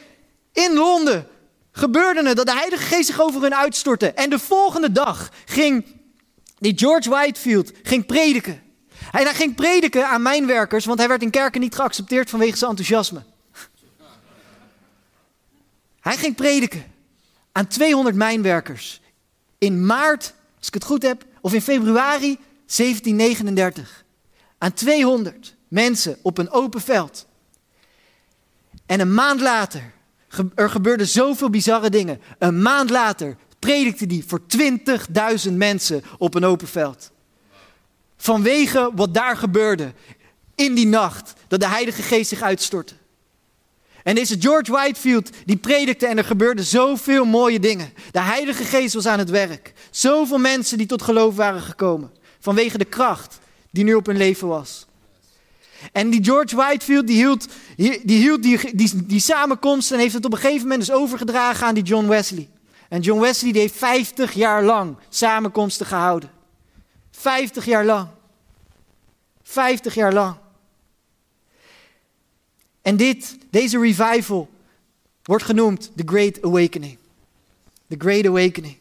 [0.53, 1.26] in Londen
[1.72, 4.12] gebeurde het dat de Heilige Geest zich over hen uitstortte.
[4.12, 5.85] En de volgende dag ging
[6.59, 8.62] die George Whitefield ging prediken.
[9.12, 12.70] En hij ging prediken aan mijnwerkers, want hij werd in kerken niet geaccepteerd vanwege zijn
[12.70, 13.22] enthousiasme.
[16.00, 16.85] Hij ging prediken
[17.53, 19.00] aan 200 mijnwerkers
[19.59, 24.05] in maart, als ik het goed heb, of in februari 1739.
[24.62, 27.27] Aan 200 mensen op een open veld.
[28.87, 29.92] En een maand later,
[30.55, 32.20] er gebeurden zoveel bizarre dingen.
[32.38, 34.40] Een maand later predikte hij voor
[35.46, 37.11] 20.000 mensen op een open veld.
[38.16, 39.92] Vanwege wat daar gebeurde
[40.55, 42.94] in die nacht, dat de Heilige Geest zich uitstortte.
[44.03, 47.92] En deze George Whitefield, die predikte en er gebeurden zoveel mooie dingen.
[48.11, 49.73] De Heilige Geest was aan het werk.
[49.90, 52.12] Zoveel mensen die tot geloof waren gekomen.
[52.40, 53.39] Vanwege de kracht
[53.70, 54.87] die nu op hun leven was.
[55.92, 60.33] En die George Whitefield, die hield, die, hield die, die, samenkomst en heeft het op
[60.33, 62.48] een gegeven moment dus overgedragen aan die John Wesley.
[62.88, 66.30] En John Wesley die heeft 50 jaar lang samenkomsten gehouden.
[67.11, 68.09] 50 jaar lang.
[69.42, 70.37] 50 jaar lang.
[72.83, 74.48] En dit, deze revival
[75.22, 76.98] wordt genoemd The Great Awakening.
[77.88, 78.76] The Great Awakening.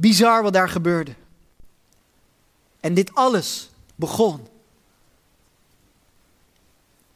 [0.00, 1.14] Bizar wat daar gebeurde.
[2.80, 4.48] En dit alles begon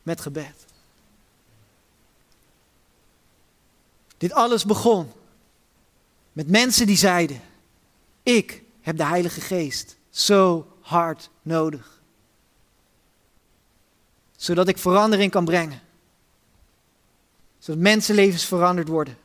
[0.02, 0.64] met gebed.
[4.16, 5.12] Dit alles begon
[6.32, 7.40] met mensen die zeiden:
[8.22, 11.92] Ik heb de Heilige Geest zo hard nodig
[14.42, 15.80] zodat ik verandering kan brengen.
[17.58, 19.16] Zodat mensenlevens veranderd worden.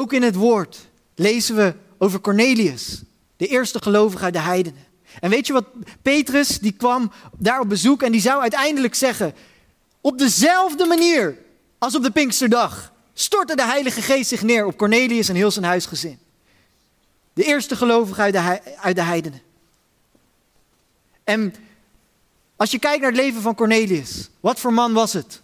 [0.00, 3.02] Ook in het woord lezen we over Cornelius,
[3.36, 4.86] de eerste gelovige uit de heidenen.
[5.20, 5.66] En weet je wat?
[6.02, 9.34] Petrus die kwam daar op bezoek en die zou uiteindelijk zeggen:
[10.00, 11.38] op dezelfde manier
[11.78, 15.64] als op de Pinksterdag stortte de Heilige Geest zich neer op Cornelius en heel zijn
[15.64, 16.18] huisgezin.
[17.32, 19.42] De eerste gelovige uit de, uit de heidenen.
[21.24, 21.54] En
[22.56, 25.42] als je kijkt naar het leven van Cornelius, wat voor man was het?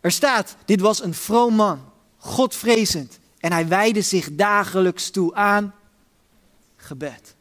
[0.00, 1.80] Er staat, dit was een vroom man,
[2.16, 3.18] godvrezend.
[3.40, 5.74] En hij wijde zich dagelijks toe aan
[6.76, 7.34] gebed.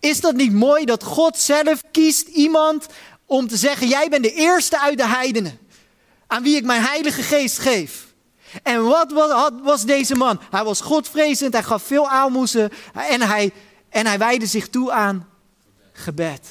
[0.00, 2.86] Is dat niet mooi dat God zelf kiest iemand
[3.26, 5.58] om te zeggen: Jij bent de eerste uit de heidenen
[6.26, 8.14] aan wie ik mijn Heilige Geest geef?
[8.62, 9.12] En wat
[9.62, 10.40] was deze man?
[10.50, 13.52] Hij was godvrezend, hij gaf veel aalmoezen en hij,
[13.88, 15.28] en hij wijde zich toe aan
[15.92, 16.48] gebed.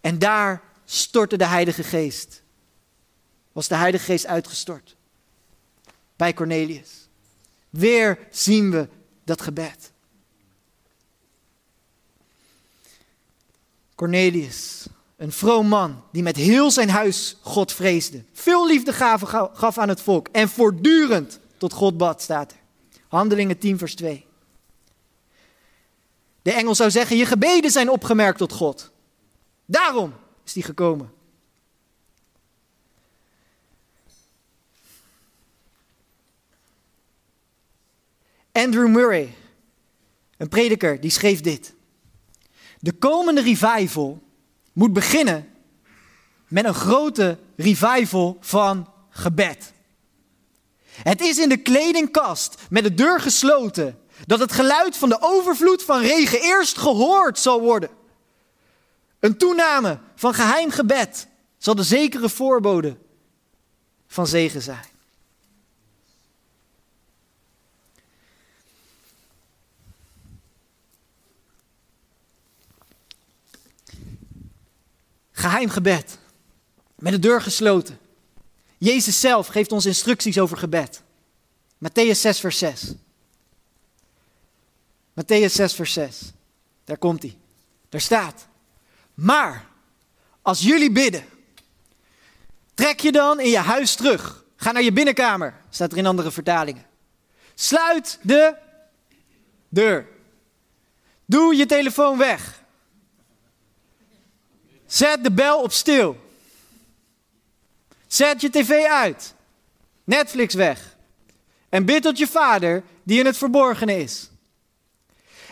[0.00, 2.42] En daar stortte de Heilige Geest.
[3.52, 4.96] Was de Heilige Geest uitgestort.
[6.16, 6.97] Bij Cornelius.
[7.70, 8.88] Weer zien we
[9.24, 9.92] dat gebed.
[13.94, 18.24] Cornelius, een vroom man die met heel zijn huis God vreesde.
[18.32, 18.92] Veel liefde
[19.52, 22.58] gaf aan het volk en voortdurend tot God bad, staat er.
[23.08, 24.26] Handelingen 10, vers 2.
[26.42, 28.90] De engel zou zeggen, je gebeden zijn opgemerkt tot God.
[29.64, 31.12] Daarom is die gekomen.
[38.58, 39.34] Andrew Murray,
[40.36, 41.74] een prediker, die schreef dit.
[42.78, 44.22] De komende revival
[44.72, 45.48] moet beginnen
[46.48, 49.72] met een grote revival van gebed.
[51.02, 55.82] Het is in de kledingkast met de deur gesloten dat het geluid van de overvloed
[55.82, 57.90] van regen eerst gehoord zal worden.
[59.20, 62.96] Een toename van geheim gebed zal de zekere voorbode
[64.06, 64.97] van zegen zijn.
[75.38, 76.18] Geheim gebed.
[76.94, 77.98] Met de deur gesloten.
[78.78, 81.02] Jezus zelf geeft ons instructies over gebed.
[81.78, 82.92] Matthäus 6, vers 6.
[85.14, 86.32] Matthäus 6, vers 6.
[86.84, 87.38] Daar komt hij.
[87.88, 88.46] Daar staat.
[89.14, 89.66] Maar
[90.42, 91.24] als jullie bidden,
[92.74, 94.44] trek je dan in je huis terug.
[94.56, 96.86] Ga naar je binnenkamer, staat er in andere vertalingen.
[97.54, 98.54] Sluit de
[99.68, 100.06] deur.
[101.24, 102.57] Doe je telefoon weg.
[104.88, 106.16] Zet de bel op stil.
[108.06, 109.34] Zet je tv uit.
[110.04, 110.96] Netflix weg.
[111.68, 114.30] En bid tot je vader die in het verborgene is.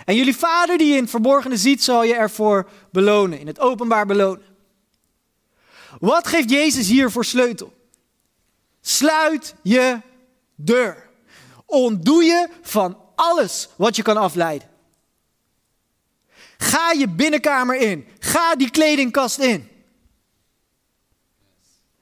[0.04, 3.60] En jullie vader die je in het verborgene ziet, zal je ervoor belonen, in het
[3.60, 4.44] openbaar belonen.
[6.00, 7.72] Wat geeft Jezus hier voor sleutel?
[8.80, 10.00] Sluit je
[10.54, 11.08] deur.
[11.66, 14.68] Ontdoe je van alles wat je kan afleiden.
[16.56, 18.06] Ga je binnenkamer in.
[18.18, 19.68] Ga die kledingkast in.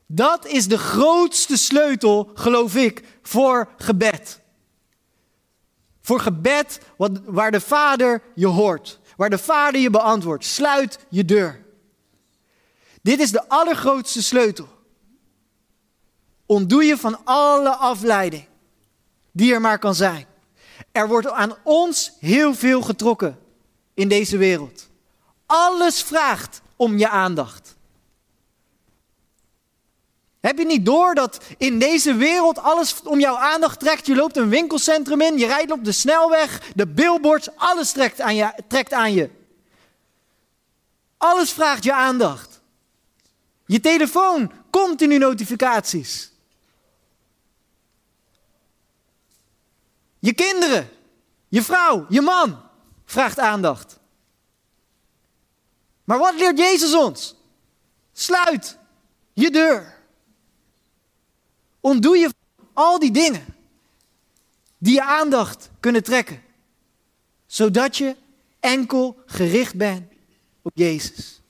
[0.06, 4.40] Dat is de grootste sleutel, geloof ik, voor gebed.
[6.00, 6.80] Voor gebed
[7.24, 9.00] waar de Vader je hoort.
[9.16, 10.44] Waar de Vader je beantwoordt.
[10.44, 11.64] Sluit je deur.
[13.02, 14.68] Dit is de allergrootste sleutel.
[16.46, 18.46] Ontdoe je van alle afleiding
[19.32, 20.26] die er maar kan zijn.
[20.92, 23.38] Er wordt aan ons heel veel getrokken
[23.94, 24.88] in deze wereld.
[25.46, 27.76] Alles vraagt om je aandacht.
[30.40, 34.06] Heb je niet door dat in deze wereld alles om jouw aandacht trekt?
[34.06, 38.34] Je loopt een winkelcentrum in, je rijdt op de snelweg, de billboards, alles trekt aan
[38.34, 38.52] je.
[38.68, 39.30] Trekt aan je.
[41.16, 42.60] Alles vraagt je aandacht.
[43.66, 46.32] Je telefoon, continu notificaties.
[50.18, 50.88] Je kinderen,
[51.48, 52.63] je vrouw, je man
[53.14, 53.98] vraagt aandacht.
[56.04, 57.34] Maar wat leert Jezus ons?
[58.12, 58.78] Sluit
[59.32, 59.96] je deur.
[61.80, 62.34] Ontdoe je
[62.72, 63.44] al die dingen
[64.78, 66.42] die je aandacht kunnen trekken,
[67.46, 68.16] zodat je
[68.60, 70.12] enkel gericht bent
[70.62, 71.40] op Jezus.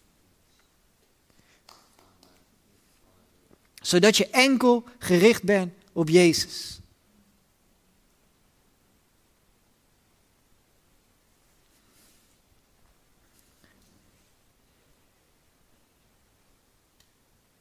[3.75, 6.81] Zodat je enkel gericht bent op Jezus.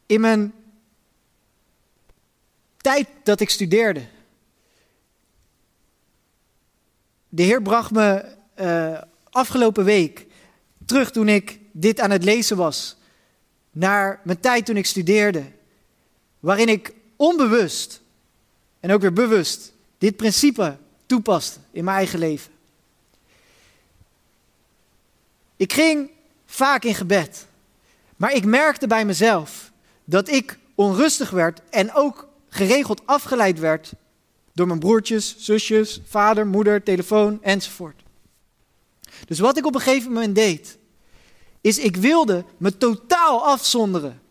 [0.05, 0.53] In mijn
[2.77, 4.05] tijd dat ik studeerde.
[7.29, 10.25] De Heer bracht me uh, afgelopen week
[10.85, 12.95] terug toen ik dit aan het lezen was.
[13.71, 15.43] Naar mijn tijd toen ik studeerde.
[16.39, 18.01] Waarin ik onbewust
[18.79, 22.51] en ook weer bewust dit principe toepaste in mijn eigen leven.
[25.55, 26.09] Ik ging
[26.45, 27.47] vaak in gebed.
[28.15, 29.71] Maar ik merkte bij mezelf
[30.05, 33.93] dat ik onrustig werd en ook geregeld afgeleid werd
[34.53, 38.03] door mijn broertjes, zusjes, vader, moeder, telefoon enzovoort.
[39.27, 40.77] Dus wat ik op een gegeven moment deed,
[41.61, 44.21] is ik wilde me totaal afzonderen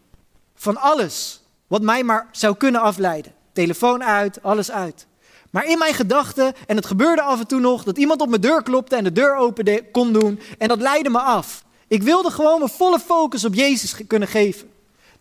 [0.54, 3.32] van alles wat mij maar zou kunnen afleiden.
[3.52, 5.06] Telefoon uit, alles uit.
[5.50, 8.40] Maar in mijn gedachten, en het gebeurde af en toe nog, dat iemand op mijn
[8.40, 10.40] deur klopte en de deur open kon doen.
[10.58, 11.64] En dat leidde me af.
[11.88, 14.70] Ik wilde gewoon mijn volle focus op Jezus kunnen geven.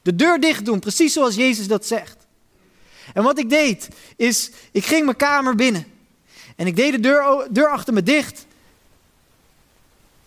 [0.02, 2.18] De deur dicht doen, precies zoals Jezus dat zegt.
[3.14, 5.86] En wat ik deed, is ik ging mijn kamer binnen.
[6.56, 7.00] En ik deed de
[7.52, 8.46] deur, achter me dicht.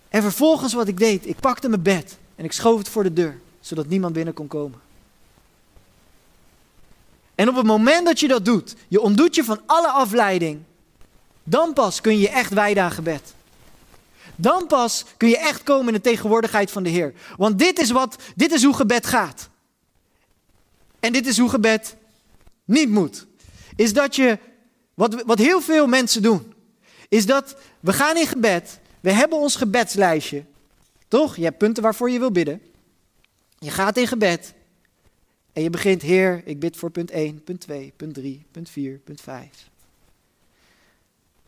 [0.08, 3.12] En vervolgens wat ik deed, ik pakte mijn bed en ik schoof het voor de
[3.12, 4.80] deur, zodat niemand binnen kon komen.
[7.34, 10.62] En op het moment dat je dat doet, je ontdoet je van alle afleiding,
[11.44, 13.34] dan pas kun je echt wijden aan gebed.
[14.36, 17.14] Dan pas kun je echt komen in de tegenwoordigheid van de Heer.
[17.36, 19.48] Want dit is, wat, dit is hoe gebed gaat.
[21.04, 21.96] En dit is hoe gebed
[22.64, 23.26] niet moet.
[23.76, 24.38] Is dat je,
[24.94, 26.54] wat, wat heel veel mensen doen,
[27.08, 30.44] is dat we gaan in gebed, we hebben ons gebedslijstje,
[31.08, 31.36] toch?
[31.36, 32.60] Je hebt punten waarvoor je wil bidden.
[33.58, 34.54] Je gaat in gebed
[35.52, 38.98] en je begint, Heer, ik bid voor punt 1, punt 2, punt 3, punt 4,
[38.98, 39.70] punt 5.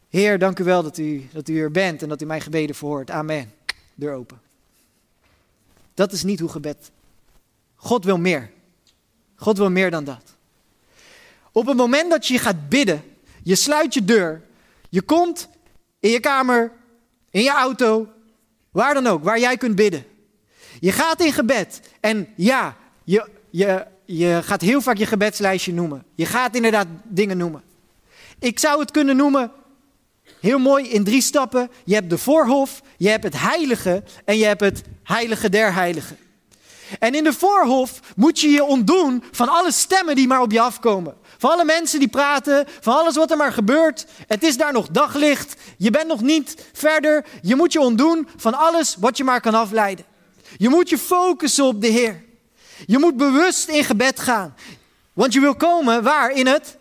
[0.09, 2.77] Heer, dank u wel dat u, dat u er bent en dat u mijn gebeden
[2.77, 3.11] verhoort.
[3.11, 3.53] Amen.
[3.95, 4.41] Deur open.
[5.95, 6.91] Dat is niet hoe gebed.
[7.75, 8.55] God wil meer.
[9.37, 10.23] God wil meer dan dat.
[11.53, 13.03] Op het moment dat je gaat bidden,
[13.43, 14.43] je sluit je deur,
[14.89, 15.49] je komt
[16.01, 16.73] in je kamer,
[17.31, 18.09] in je auto,
[18.71, 20.05] waar dan ook, waar jij kunt bidden.
[20.81, 26.05] Je gaat in gebed en ja, je, je, je gaat heel vaak je gebedslijstje noemen.
[26.15, 27.63] Je gaat inderdaad dingen noemen.
[28.39, 29.53] Ik zou het kunnen noemen,
[30.41, 31.71] heel mooi, in drie stappen.
[31.85, 36.17] Je hebt de voorhof, je hebt het heilige en je hebt het heilige der heiligen.
[36.99, 40.61] En in de voorhof moet je je ontdoen van alle stemmen die maar op je
[40.61, 41.17] afkomen.
[41.39, 44.07] Van alle mensen die praten, van alles wat er maar gebeurt.
[44.27, 45.55] Het is daar nog daglicht.
[45.79, 47.25] Je bent nog niet verder.
[47.43, 50.05] Je moet je ontdoen van alles wat je maar kan afleiden.
[50.57, 52.25] Je moet je focussen op de Heer.
[52.87, 54.55] Je moet bewust in gebed gaan.
[55.13, 56.31] Want je wil komen waar?
[56.31, 56.77] In het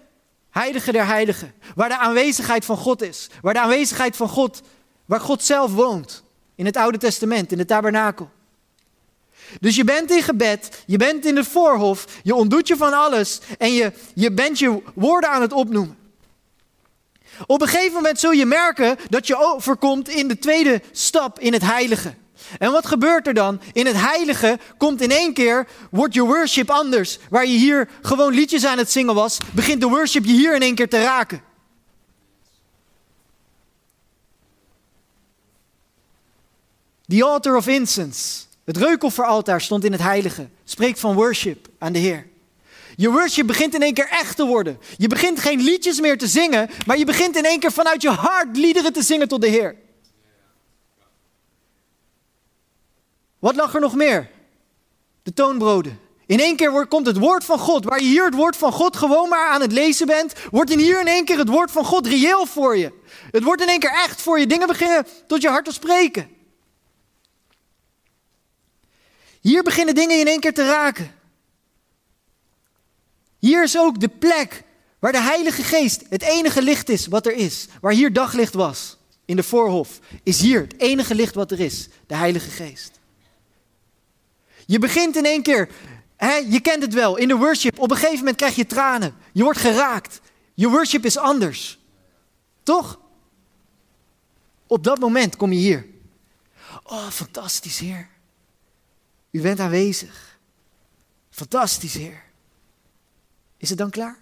[0.50, 1.54] heilige der heiligen.
[1.76, 3.30] Waar de aanwezigheid van God is.
[3.42, 4.62] Waar de aanwezigheid van God,
[5.06, 6.24] waar God zelf woont.
[6.56, 8.30] In het Oude Testament, in de tabernakel.
[9.60, 13.40] Dus je bent in gebed, je bent in het voorhof, je ontdoet je van alles
[13.58, 15.98] en je, je bent je woorden aan het opnoemen.
[17.46, 21.54] Op een gegeven moment zul je merken dat je overkomt in de tweede stap in
[21.54, 22.14] het heilige.
[22.60, 23.62] En wat gebeurt er dan?
[23.74, 27.20] In het heilige komt in één keer, wordt je worship anders.
[27.30, 30.62] Waar je hier gewoon liedjes aan het zingen was, begint de worship je hier in
[30.62, 31.42] één keer te raken.
[37.08, 38.45] The altar of incense.
[38.66, 40.50] Het reukofferaltaar stond in het heilige.
[40.64, 42.28] Spreekt van worship aan de Heer.
[42.96, 44.80] Je worship begint in één keer echt te worden.
[44.98, 48.10] Je begint geen liedjes meer te zingen, maar je begint in één keer vanuit je
[48.10, 49.76] hart liederen te zingen tot de Heer.
[53.40, 54.30] Wat lag er nog meer?
[55.24, 56.00] De toonbroden.
[56.26, 58.98] In één keer komt het woord van God, waar je hier het woord van God
[58.98, 61.86] gewoon maar aan het lezen bent, wordt in hier in één keer het woord van
[61.86, 62.92] God reëel voor je.
[63.32, 64.48] Het wordt in één keer echt voor je.
[64.48, 66.35] Dingen beginnen tot je hart te spreken.
[69.46, 71.12] Hier beginnen dingen in één keer te raken.
[73.40, 74.64] Hier is ook de plek
[75.00, 77.68] waar de Heilige Geest het enige licht is wat er is.
[77.82, 81.88] Waar hier daglicht was in de voorhof, is hier het enige licht wat er is,
[82.08, 83.00] de Heilige Geest.
[84.66, 85.70] Je begint in één keer,
[86.50, 89.16] je kent het wel, in de worship, op een gegeven moment krijg je tranen.
[89.32, 90.22] Je wordt geraakt.
[90.54, 91.80] Je worship is anders.
[92.64, 93.00] Toch?
[94.68, 95.86] Op dat moment kom je hier.
[96.84, 98.14] Oh, fantastisch, Heer.
[99.36, 100.40] U bent aanwezig.
[101.30, 102.24] Fantastisch, Heer.
[103.58, 104.20] Is het dan klaar?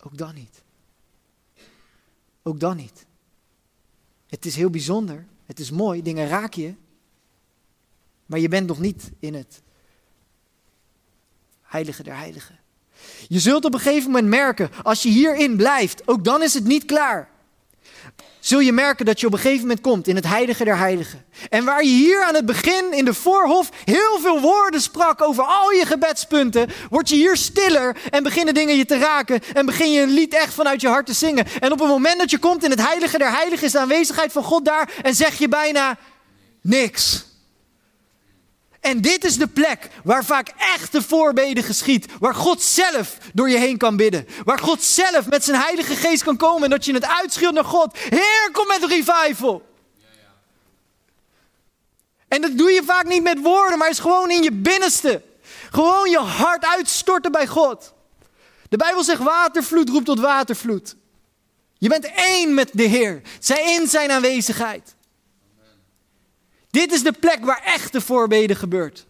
[0.00, 0.62] Ook dan niet.
[2.42, 3.06] Ook dan niet.
[4.26, 5.26] Het is heel bijzonder.
[5.46, 6.02] Het is mooi.
[6.02, 6.74] Dingen raak je.
[8.26, 9.62] Maar je bent nog niet in het
[11.62, 12.58] heilige der heiligen.
[13.28, 16.64] Je zult op een gegeven moment merken, als je hierin blijft, ook dan is het
[16.64, 17.30] niet klaar
[18.40, 21.24] zul je merken dat je op een gegeven moment komt in het heilige der heiligen.
[21.48, 25.44] En waar je hier aan het begin in de voorhof heel veel woorden sprak over
[25.44, 29.92] al je gebedspunten, word je hier stiller en beginnen dingen je te raken en begin
[29.92, 31.46] je een lied echt vanuit je hart te zingen.
[31.60, 34.32] En op het moment dat je komt in het heilige der heiligen is de aanwezigheid
[34.32, 35.98] van God daar en zeg je bijna
[36.62, 37.27] niks.
[38.88, 42.06] En dit is de plek waar vaak echte voorbeden geschiet.
[42.18, 44.26] Waar God zelf door je heen kan bidden.
[44.44, 46.62] Waar God zelf met zijn heilige geest kan komen.
[46.62, 47.98] En dat je het uitschreeuwt naar God.
[47.98, 49.66] Heer, kom met revival.
[52.28, 55.22] En dat doe je vaak niet met woorden, maar is gewoon in je binnenste.
[55.70, 57.92] Gewoon je hart uitstorten bij God.
[58.68, 60.96] De Bijbel zegt watervloed roept tot watervloed.
[61.78, 63.22] Je bent één met de Heer.
[63.38, 64.96] Zij in zijn aanwezigheid.
[66.78, 69.06] Dit is de plek waar echte voorbeden gebeurt.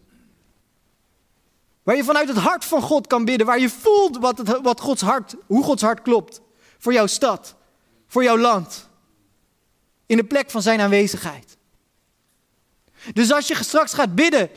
[1.83, 3.47] Waar je vanuit het hart van God kan bidden.
[3.47, 6.41] Waar je voelt wat, het, wat Gods hart, hoe Gods hart klopt.
[6.77, 7.55] Voor jouw stad.
[8.07, 8.89] Voor jouw land.
[10.05, 11.57] In de plek van zijn aanwezigheid.
[13.13, 14.49] Dus als je straks gaat bidden,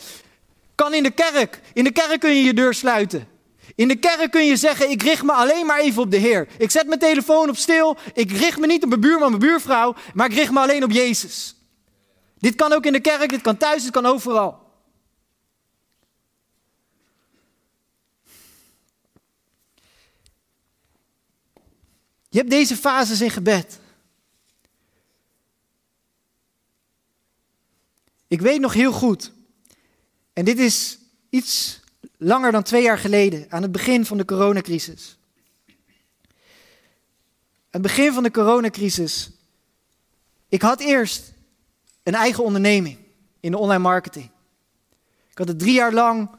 [0.74, 1.60] kan in de kerk.
[1.72, 3.28] In de kerk kun je je deur sluiten.
[3.74, 6.48] In de kerk kun je zeggen: Ik richt me alleen maar even op de Heer.
[6.58, 7.96] Ik zet mijn telefoon op stil.
[8.14, 9.94] Ik richt me niet op mijn buurman, mijn buurvrouw.
[10.14, 11.56] Maar ik richt me alleen op Jezus.
[12.42, 14.70] Dit kan ook in de kerk, dit kan thuis, dit kan overal.
[22.28, 23.78] Je hebt deze fases in gebed.
[28.26, 29.32] Ik weet nog heel goed,
[30.32, 30.98] en dit is
[31.30, 31.80] iets
[32.16, 35.16] langer dan twee jaar geleden, aan het begin van de coronacrisis.
[37.70, 39.30] Aan het begin van de coronacrisis.
[40.48, 41.31] Ik had eerst
[42.02, 42.98] een eigen onderneming
[43.40, 44.30] in de online marketing.
[45.30, 46.30] Ik had het drie jaar lang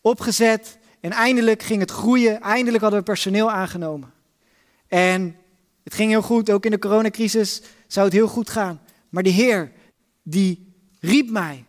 [0.00, 2.40] opgezet en eindelijk ging het groeien.
[2.40, 4.12] Eindelijk hadden we personeel aangenomen.
[4.88, 5.36] En
[5.84, 8.80] het ging heel goed, ook in de coronacrisis zou het heel goed gaan.
[9.08, 9.72] Maar de Heer,
[10.22, 11.64] die riep mij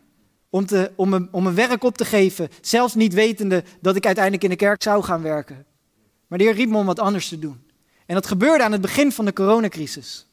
[0.50, 4.44] om, te, om, een, om werk op te geven, zelfs niet wetende dat ik uiteindelijk
[4.44, 5.66] in de kerk zou gaan werken.
[6.28, 7.64] Maar de Heer riep me om wat anders te doen.
[8.06, 10.28] En dat gebeurde aan het begin van de coronacrisis.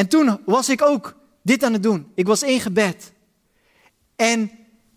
[0.00, 2.06] En toen was ik ook dit aan het doen.
[2.14, 3.12] Ik was in gebed.
[4.16, 4.50] En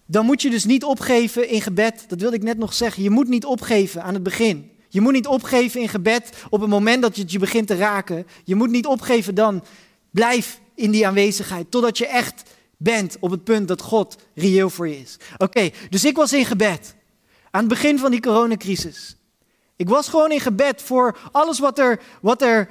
[0.06, 2.06] dan moet je dus niet opgeven in gebed.
[2.08, 3.04] Dat wilde ik net nog zeggen.
[3.04, 4.72] Je moet niet opgeven aan het begin.
[4.89, 8.28] Je moet niet opgeven in gebed op het moment dat het je begint te raken.
[8.43, 9.64] Je moet niet opgeven dan.
[10.12, 12.43] Blijf in die aanwezigheid totdat je echt
[12.78, 15.18] bent op het punt dat God reëel voor je is.
[15.38, 16.95] Oké, dus ik was in gebed
[17.51, 19.16] aan het begin van die coronacrisis.
[19.76, 22.70] Ik was gewoon in gebed voor alles wat er, wat er,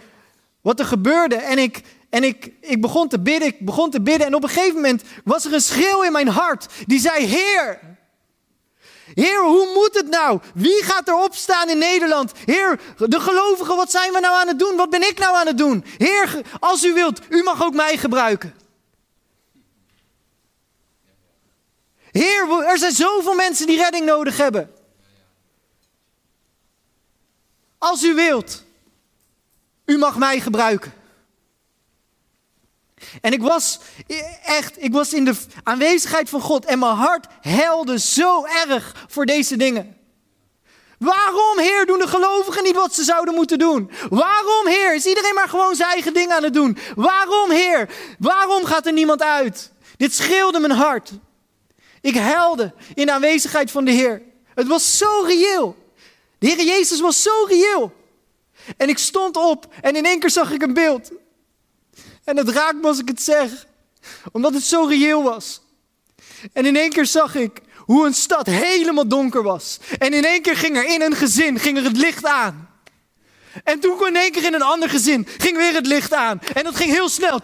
[0.61, 1.37] wat er gebeurde.
[1.37, 4.26] En ik, en ik, ik begon te bidden, ik begon te bidden.
[4.26, 6.66] En op een gegeven moment was er een schreeuw in mijn hart.
[6.86, 7.80] Die zei, Heer,
[9.14, 10.40] Heer, hoe moet het nou?
[10.54, 12.32] Wie gaat er opstaan in Nederland?
[12.44, 14.76] Heer, de gelovigen, wat zijn we nou aan het doen?
[14.76, 15.84] Wat ben ik nou aan het doen?
[15.98, 18.54] Heer, als u wilt, u mag ook mij gebruiken.
[22.10, 24.74] Heer, er zijn zoveel mensen die redding nodig hebben.
[27.78, 28.64] Als u wilt,
[29.84, 31.00] u mag mij gebruiken.
[33.20, 33.78] En ik was
[34.44, 39.26] echt, ik was in de aanwezigheid van God en mijn hart helde zo erg voor
[39.26, 39.96] deze dingen.
[40.98, 43.90] Waarom, Heer, doen de gelovigen niet wat ze zouden moeten doen?
[44.11, 46.78] Waarom, Heer, is iedereen maar gewoon zijn eigen ding aan het doen?
[46.96, 47.88] Waarom, Heer?
[48.18, 49.72] Waarom gaat er niemand uit?
[49.96, 51.11] Dit schreeuwde mijn hart.
[52.00, 54.22] Ik huilde in de aanwezigheid van de Heer.
[54.55, 55.76] Het was zo reëel.
[56.38, 57.92] De Heer Jezus was zo reëel.
[58.76, 61.11] En ik stond op en in één keer zag ik een beeld.
[62.25, 63.66] En het raakt me als ik het zeg,
[64.33, 65.62] omdat het zo reëel was.
[66.53, 69.79] En in één keer zag ik hoe een stad helemaal donker was.
[69.99, 72.70] En in één keer ging er in een gezin ging er het licht aan.
[73.64, 76.41] En toen in één keer in een ander gezin ging weer het licht aan.
[76.55, 77.41] En dat ging heel snel.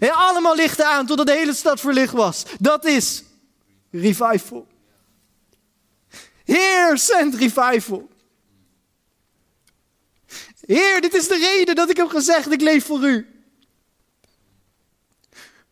[0.00, 2.42] En allemaal lichten aan totdat de hele stad verlicht was.
[2.58, 3.22] Dat is
[3.90, 4.66] revival.
[6.44, 8.09] Heer, send revival.
[10.60, 13.26] Heer, dit is de reden dat ik heb gezegd, ik leef voor u.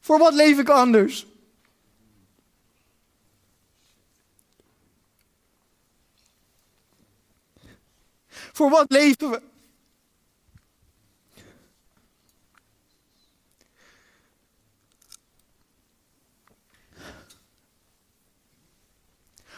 [0.01, 1.27] Voor wat leef ik anders?
[8.59, 9.43] Voor wat leven we?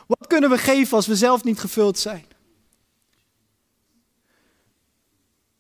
[0.07, 2.30] Wat kunnen we geven als we zelf niet gevuld zijn?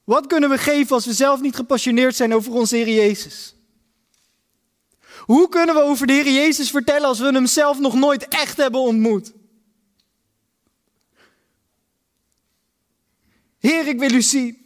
[0.05, 3.55] Wat kunnen we geven als we zelf niet gepassioneerd zijn over onze Heer Jezus?
[5.18, 8.57] Hoe kunnen we over de Heer Jezus vertellen als we hem zelf nog nooit echt
[8.57, 9.32] hebben ontmoet?
[13.59, 14.59] Heer, ik wil u zien.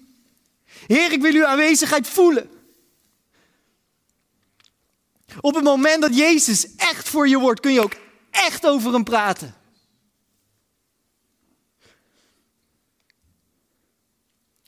[0.86, 2.50] Heer, ik wil uw aanwezigheid voelen.
[5.40, 7.94] Op het moment dat Jezus echt voor je wordt, kun je ook
[8.30, 9.54] echt over hem praten.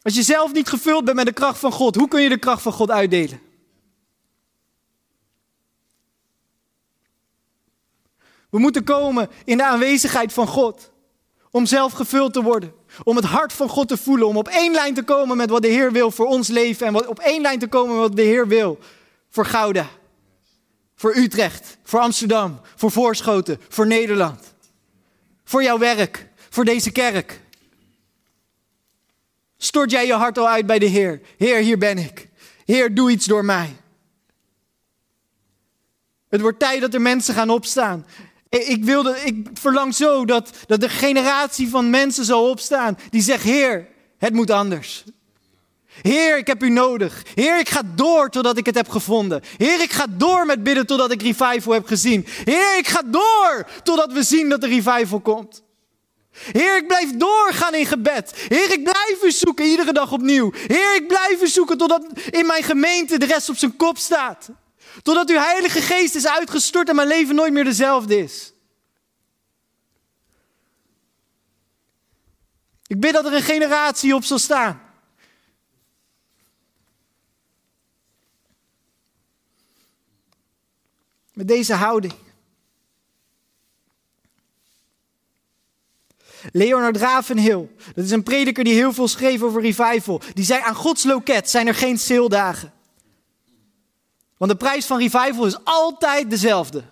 [0.06, 2.38] Als je zelf niet gevuld bent met de kracht van God, hoe kun je de
[2.38, 3.40] kracht van God uitdelen?
[8.50, 10.92] We moeten komen in de aanwezigheid van God.
[11.50, 12.74] Om zelf gevuld te worden.
[13.02, 14.26] Om het hart van God te voelen.
[14.26, 16.86] Om op één lijn te komen met wat de Heer wil voor ons leven.
[16.86, 18.78] En op één lijn te komen met wat de Heer wil
[19.30, 19.88] voor Gouda.
[20.94, 21.76] Voor Utrecht.
[21.82, 22.60] Voor Amsterdam.
[22.76, 23.60] Voor Voorschoten.
[23.68, 24.54] Voor Nederland.
[25.44, 26.28] Voor jouw werk.
[26.50, 27.40] Voor deze kerk.
[29.56, 31.20] Stort jij je hart al uit bij de Heer.
[31.36, 32.28] Heer, hier ben ik.
[32.64, 33.76] Heer, doe iets door mij.
[36.28, 38.06] Het wordt tijd dat er mensen gaan opstaan.
[38.48, 43.42] Ik, wilde, ik verlang zo dat, dat de generatie van mensen zal opstaan die zegt,
[43.42, 43.88] Heer,
[44.18, 45.04] het moet anders.
[46.02, 47.22] Heer, ik heb u nodig.
[47.34, 49.42] Heer, ik ga door totdat ik het heb gevonden.
[49.56, 52.26] Heer, ik ga door met bidden totdat ik revival heb gezien.
[52.44, 55.62] Heer, ik ga door totdat we zien dat de revival komt.
[56.36, 58.32] Heer, ik blijf doorgaan in gebed.
[58.48, 60.52] Heer, ik blijf u zoeken iedere dag opnieuw.
[60.52, 64.48] Heer, ik blijf u zoeken totdat in mijn gemeente de rest op zijn kop staat.
[65.02, 68.52] Totdat uw Heilige Geest is uitgestort en mijn leven nooit meer dezelfde is.
[72.86, 74.80] Ik bid dat er een generatie op zal staan.
[81.32, 82.25] Met deze houding.
[86.52, 90.20] Leonard Ravenhill, dat is een prediker die heel veel schreef over revival.
[90.34, 92.72] Die zei aan Gods loket zijn er geen sale
[94.36, 96.84] Want de prijs van revival is altijd dezelfde.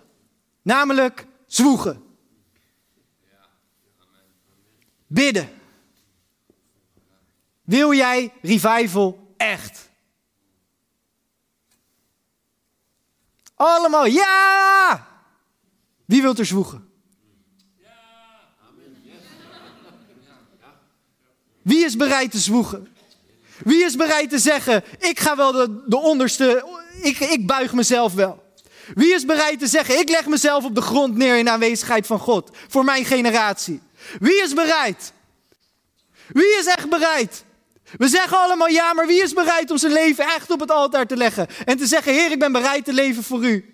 [0.61, 2.03] Namelijk zwoegen.
[5.07, 5.49] Bidden.
[7.61, 9.89] Wil jij revival echt?
[13.55, 15.07] Allemaal ja!
[16.05, 16.94] Wie wilt er zwoegen?
[21.65, 22.87] Wie is bereid te zwoegen?
[23.63, 26.65] Wie is bereid te zeggen: Ik ga wel de, de onderste,
[27.01, 28.43] ik, ik buig mezelf wel?
[28.93, 32.19] Wie is bereid te zeggen: Ik leg mezelf op de grond neer in aanwezigheid van
[32.19, 33.81] God voor mijn generatie?
[34.19, 35.13] Wie is bereid?
[36.27, 37.43] Wie is echt bereid?
[37.97, 41.07] We zeggen allemaal ja, maar wie is bereid om zijn leven echt op het altaar
[41.07, 43.73] te leggen en te zeggen: Heer, ik ben bereid te leven voor u?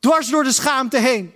[0.00, 1.32] Dwars door de schaamte heen.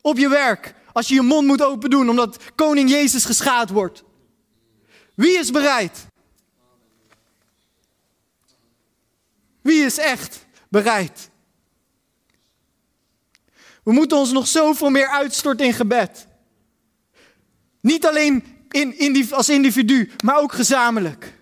[0.00, 4.04] Op je werk, als je je mond moet open doen omdat koning Jezus geschaad wordt.
[5.16, 6.06] Wie is bereid?
[9.62, 11.30] Wie is echt bereid?
[13.82, 16.26] We moeten ons nog zoveel meer uitstorten in gebed.
[17.80, 21.32] Niet alleen in, als individu, maar ook gezamenlijk.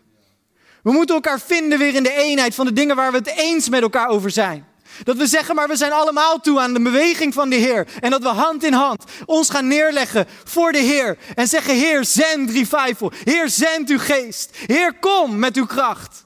[0.83, 3.69] We moeten elkaar vinden weer in de eenheid van de dingen waar we het eens
[3.69, 4.67] met elkaar over zijn.
[5.03, 7.89] Dat we zeggen, maar we zijn allemaal toe aan de beweging van de Heer.
[8.01, 11.19] En dat we hand in hand ons gaan neerleggen voor de Heer.
[11.35, 13.13] En zeggen, Heer, zend revival.
[13.25, 14.51] Heer, zend uw geest.
[14.67, 16.25] Heer, kom met uw kracht.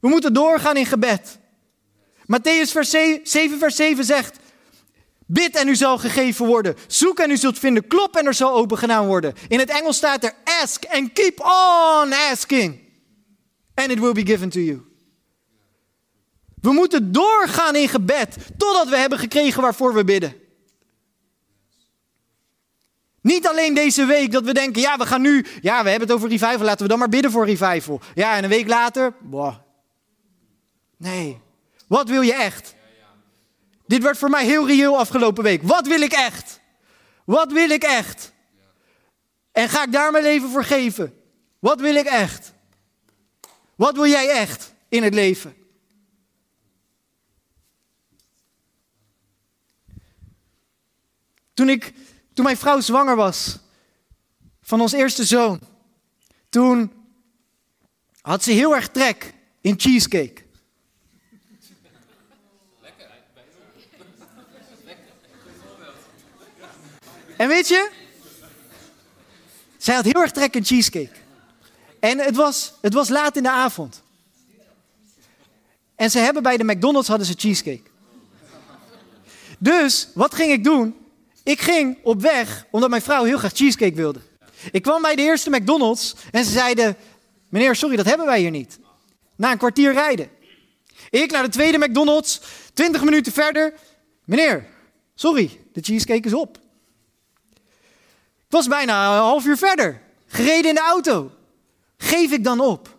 [0.00, 1.38] We moeten doorgaan in gebed.
[2.26, 2.70] Matthäus
[3.22, 4.38] 7, vers 7 zegt,
[5.26, 6.76] Bid en u zal gegeven worden.
[6.86, 7.86] Zoek en u zult vinden.
[7.86, 9.34] Klop en er zal open gedaan worden.
[9.48, 12.80] In het Engels staat er ask and keep on asking.
[13.74, 14.93] And it will be given to you.
[16.64, 20.34] We moeten doorgaan in gebed totdat we hebben gekregen waarvoor we bidden.
[23.20, 26.16] Niet alleen deze week dat we denken, ja, we gaan nu, ja, we hebben het
[26.16, 28.00] over revival, laten we dan maar bidden voor revival.
[28.14, 29.56] Ja, en een week later, boah.
[30.96, 31.40] Nee.
[31.86, 32.74] Wat wil je echt?
[33.86, 35.62] Dit werd voor mij heel reëel afgelopen week.
[35.62, 36.60] Wat wil ik echt?
[37.24, 38.32] Wat wil ik echt?
[39.52, 41.20] En ga ik daar mijn leven voor geven?
[41.58, 42.52] Wat wil ik echt?
[43.74, 45.63] Wat wil jij echt in het leven?
[51.54, 51.92] Toen, ik,
[52.32, 53.58] toen mijn vrouw zwanger was
[54.62, 55.60] van ons eerste zoon,
[56.48, 56.92] toen
[58.20, 60.42] had ze heel erg trek in cheesecake.
[67.36, 67.90] En weet je,
[69.76, 71.16] zij had heel erg trek in cheesecake.
[72.00, 74.02] En het was, het was laat in de avond.
[75.94, 77.90] En ze hebben bij de McDonald's hadden ze cheesecake.
[79.58, 81.03] Dus, wat ging ik doen?
[81.44, 84.20] Ik ging op weg, omdat mijn vrouw heel graag cheesecake wilde.
[84.72, 86.96] Ik kwam bij de eerste McDonald's en ze zeiden...
[87.48, 88.78] Meneer, sorry, dat hebben wij hier niet.
[89.36, 90.30] Na een kwartier rijden.
[91.10, 92.40] Ik naar de tweede McDonald's,
[92.72, 93.74] 20 minuten verder.
[94.24, 94.66] Meneer,
[95.14, 96.58] sorry, de cheesecake is op.
[98.46, 100.00] Ik was bijna een half uur verder.
[100.26, 101.30] Gereden in de auto.
[101.96, 102.98] Geef ik dan op?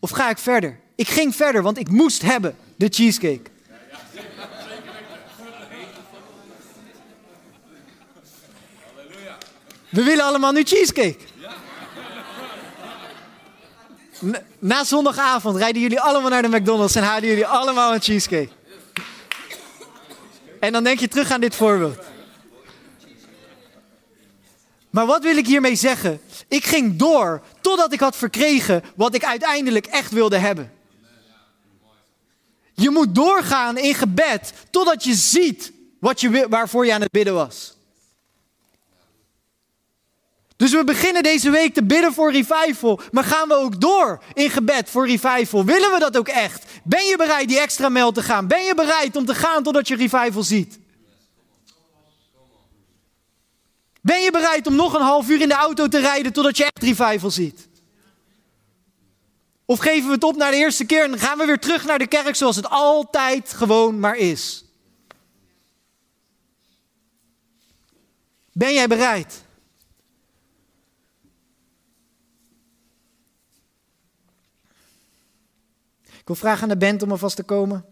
[0.00, 0.80] Of ga ik verder?
[0.94, 3.50] Ik ging verder, want ik moest hebben de cheesecake.
[9.90, 11.16] We willen allemaal nu cheesecake.
[14.58, 18.48] Na zondagavond rijden jullie allemaal naar de McDonald's en halen jullie allemaal een cheesecake.
[20.60, 21.98] En dan denk je terug aan dit voorbeeld.
[24.90, 26.20] Maar wat wil ik hiermee zeggen?
[26.48, 30.72] Ik ging door totdat ik had verkregen wat ik uiteindelijk echt wilde hebben.
[32.74, 37.34] Je moet doorgaan in gebed totdat je ziet wat je, waarvoor je aan het bidden
[37.34, 37.74] was.
[40.60, 43.00] Dus we beginnen deze week te bidden voor revival.
[43.10, 45.64] Maar gaan we ook door in gebed voor revival?
[45.64, 46.64] Willen we dat ook echt?
[46.84, 48.46] Ben je bereid die extra mijl te gaan?
[48.46, 50.78] Ben je bereid om te gaan totdat je revival ziet?
[54.00, 56.64] Ben je bereid om nog een half uur in de auto te rijden totdat je
[56.64, 57.68] echt revival ziet?
[59.64, 61.98] Of geven we het op naar de eerste keer en gaan we weer terug naar
[61.98, 64.64] de kerk zoals het altijd gewoon maar is?
[68.52, 69.48] Ben jij bereid?
[76.24, 77.84] Wil vragen aan de band om alvast te komen.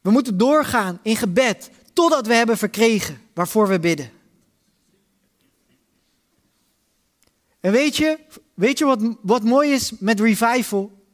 [0.00, 4.10] We moeten doorgaan in gebed totdat we hebben verkregen waarvoor we bidden.
[7.60, 8.18] En weet je,
[8.54, 11.04] weet je wat, wat mooi is met revival?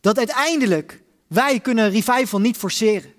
[0.00, 3.14] Dat uiteindelijk wij kunnen revival niet forceren.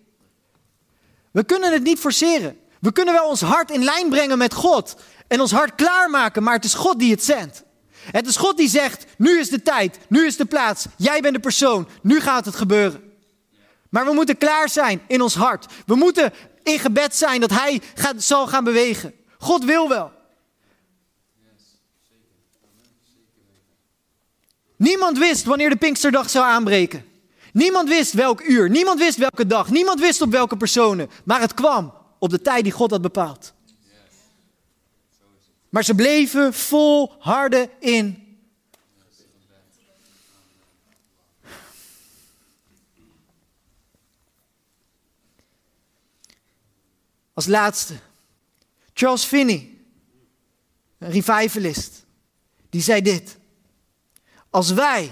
[1.32, 2.59] We kunnen het niet forceren.
[2.80, 4.95] We kunnen wel ons hart in lijn brengen met God
[5.28, 7.64] en ons hart klaarmaken, maar het is God die het zendt.
[8.12, 11.34] Het is God die zegt, nu is de tijd, nu is de plaats, jij bent
[11.34, 13.14] de persoon, nu gaat het gebeuren.
[13.89, 15.66] Maar we moeten klaar zijn in ons hart.
[15.86, 16.34] We moeten
[16.64, 19.14] in gebed zijn dat Hij gaat, zal gaan bewegen.
[19.38, 20.12] God wil wel.
[24.78, 27.06] Niemand wist wanneer de Pinksterdag zou aanbreken.
[27.53, 31.10] Niemand wist welk uur, niemand wist welke dag, niemand wist op welke personen.
[31.24, 33.53] Maar het kwam op de tijd die God had bepaald.
[35.76, 38.38] Maar ze bleven volharden in.
[47.34, 47.95] Als laatste,
[48.93, 49.78] Charles Finney,
[50.97, 52.05] een revivalist,
[52.69, 53.38] die zei dit.
[54.49, 55.11] Als wij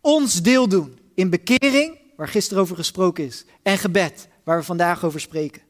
[0.00, 5.04] ons deel doen in bekering, waar gisteren over gesproken is, en gebed, waar we vandaag
[5.04, 5.62] over spreken,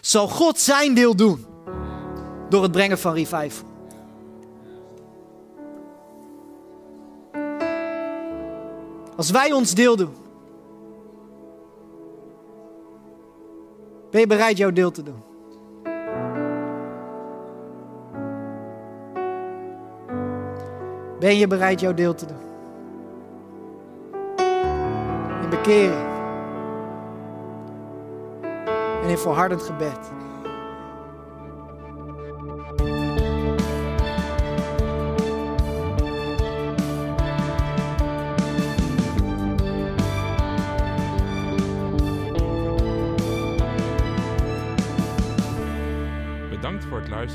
[0.00, 1.53] zal God zijn deel doen
[2.54, 3.68] door het brengen van revival.
[9.16, 10.14] Als wij ons deel doen,
[14.10, 15.22] ben je bereid jouw deel te doen?
[21.18, 22.42] Ben je bereid jouw deel te doen?
[25.42, 26.06] In bekering.
[29.02, 30.23] En in volhardend gebed.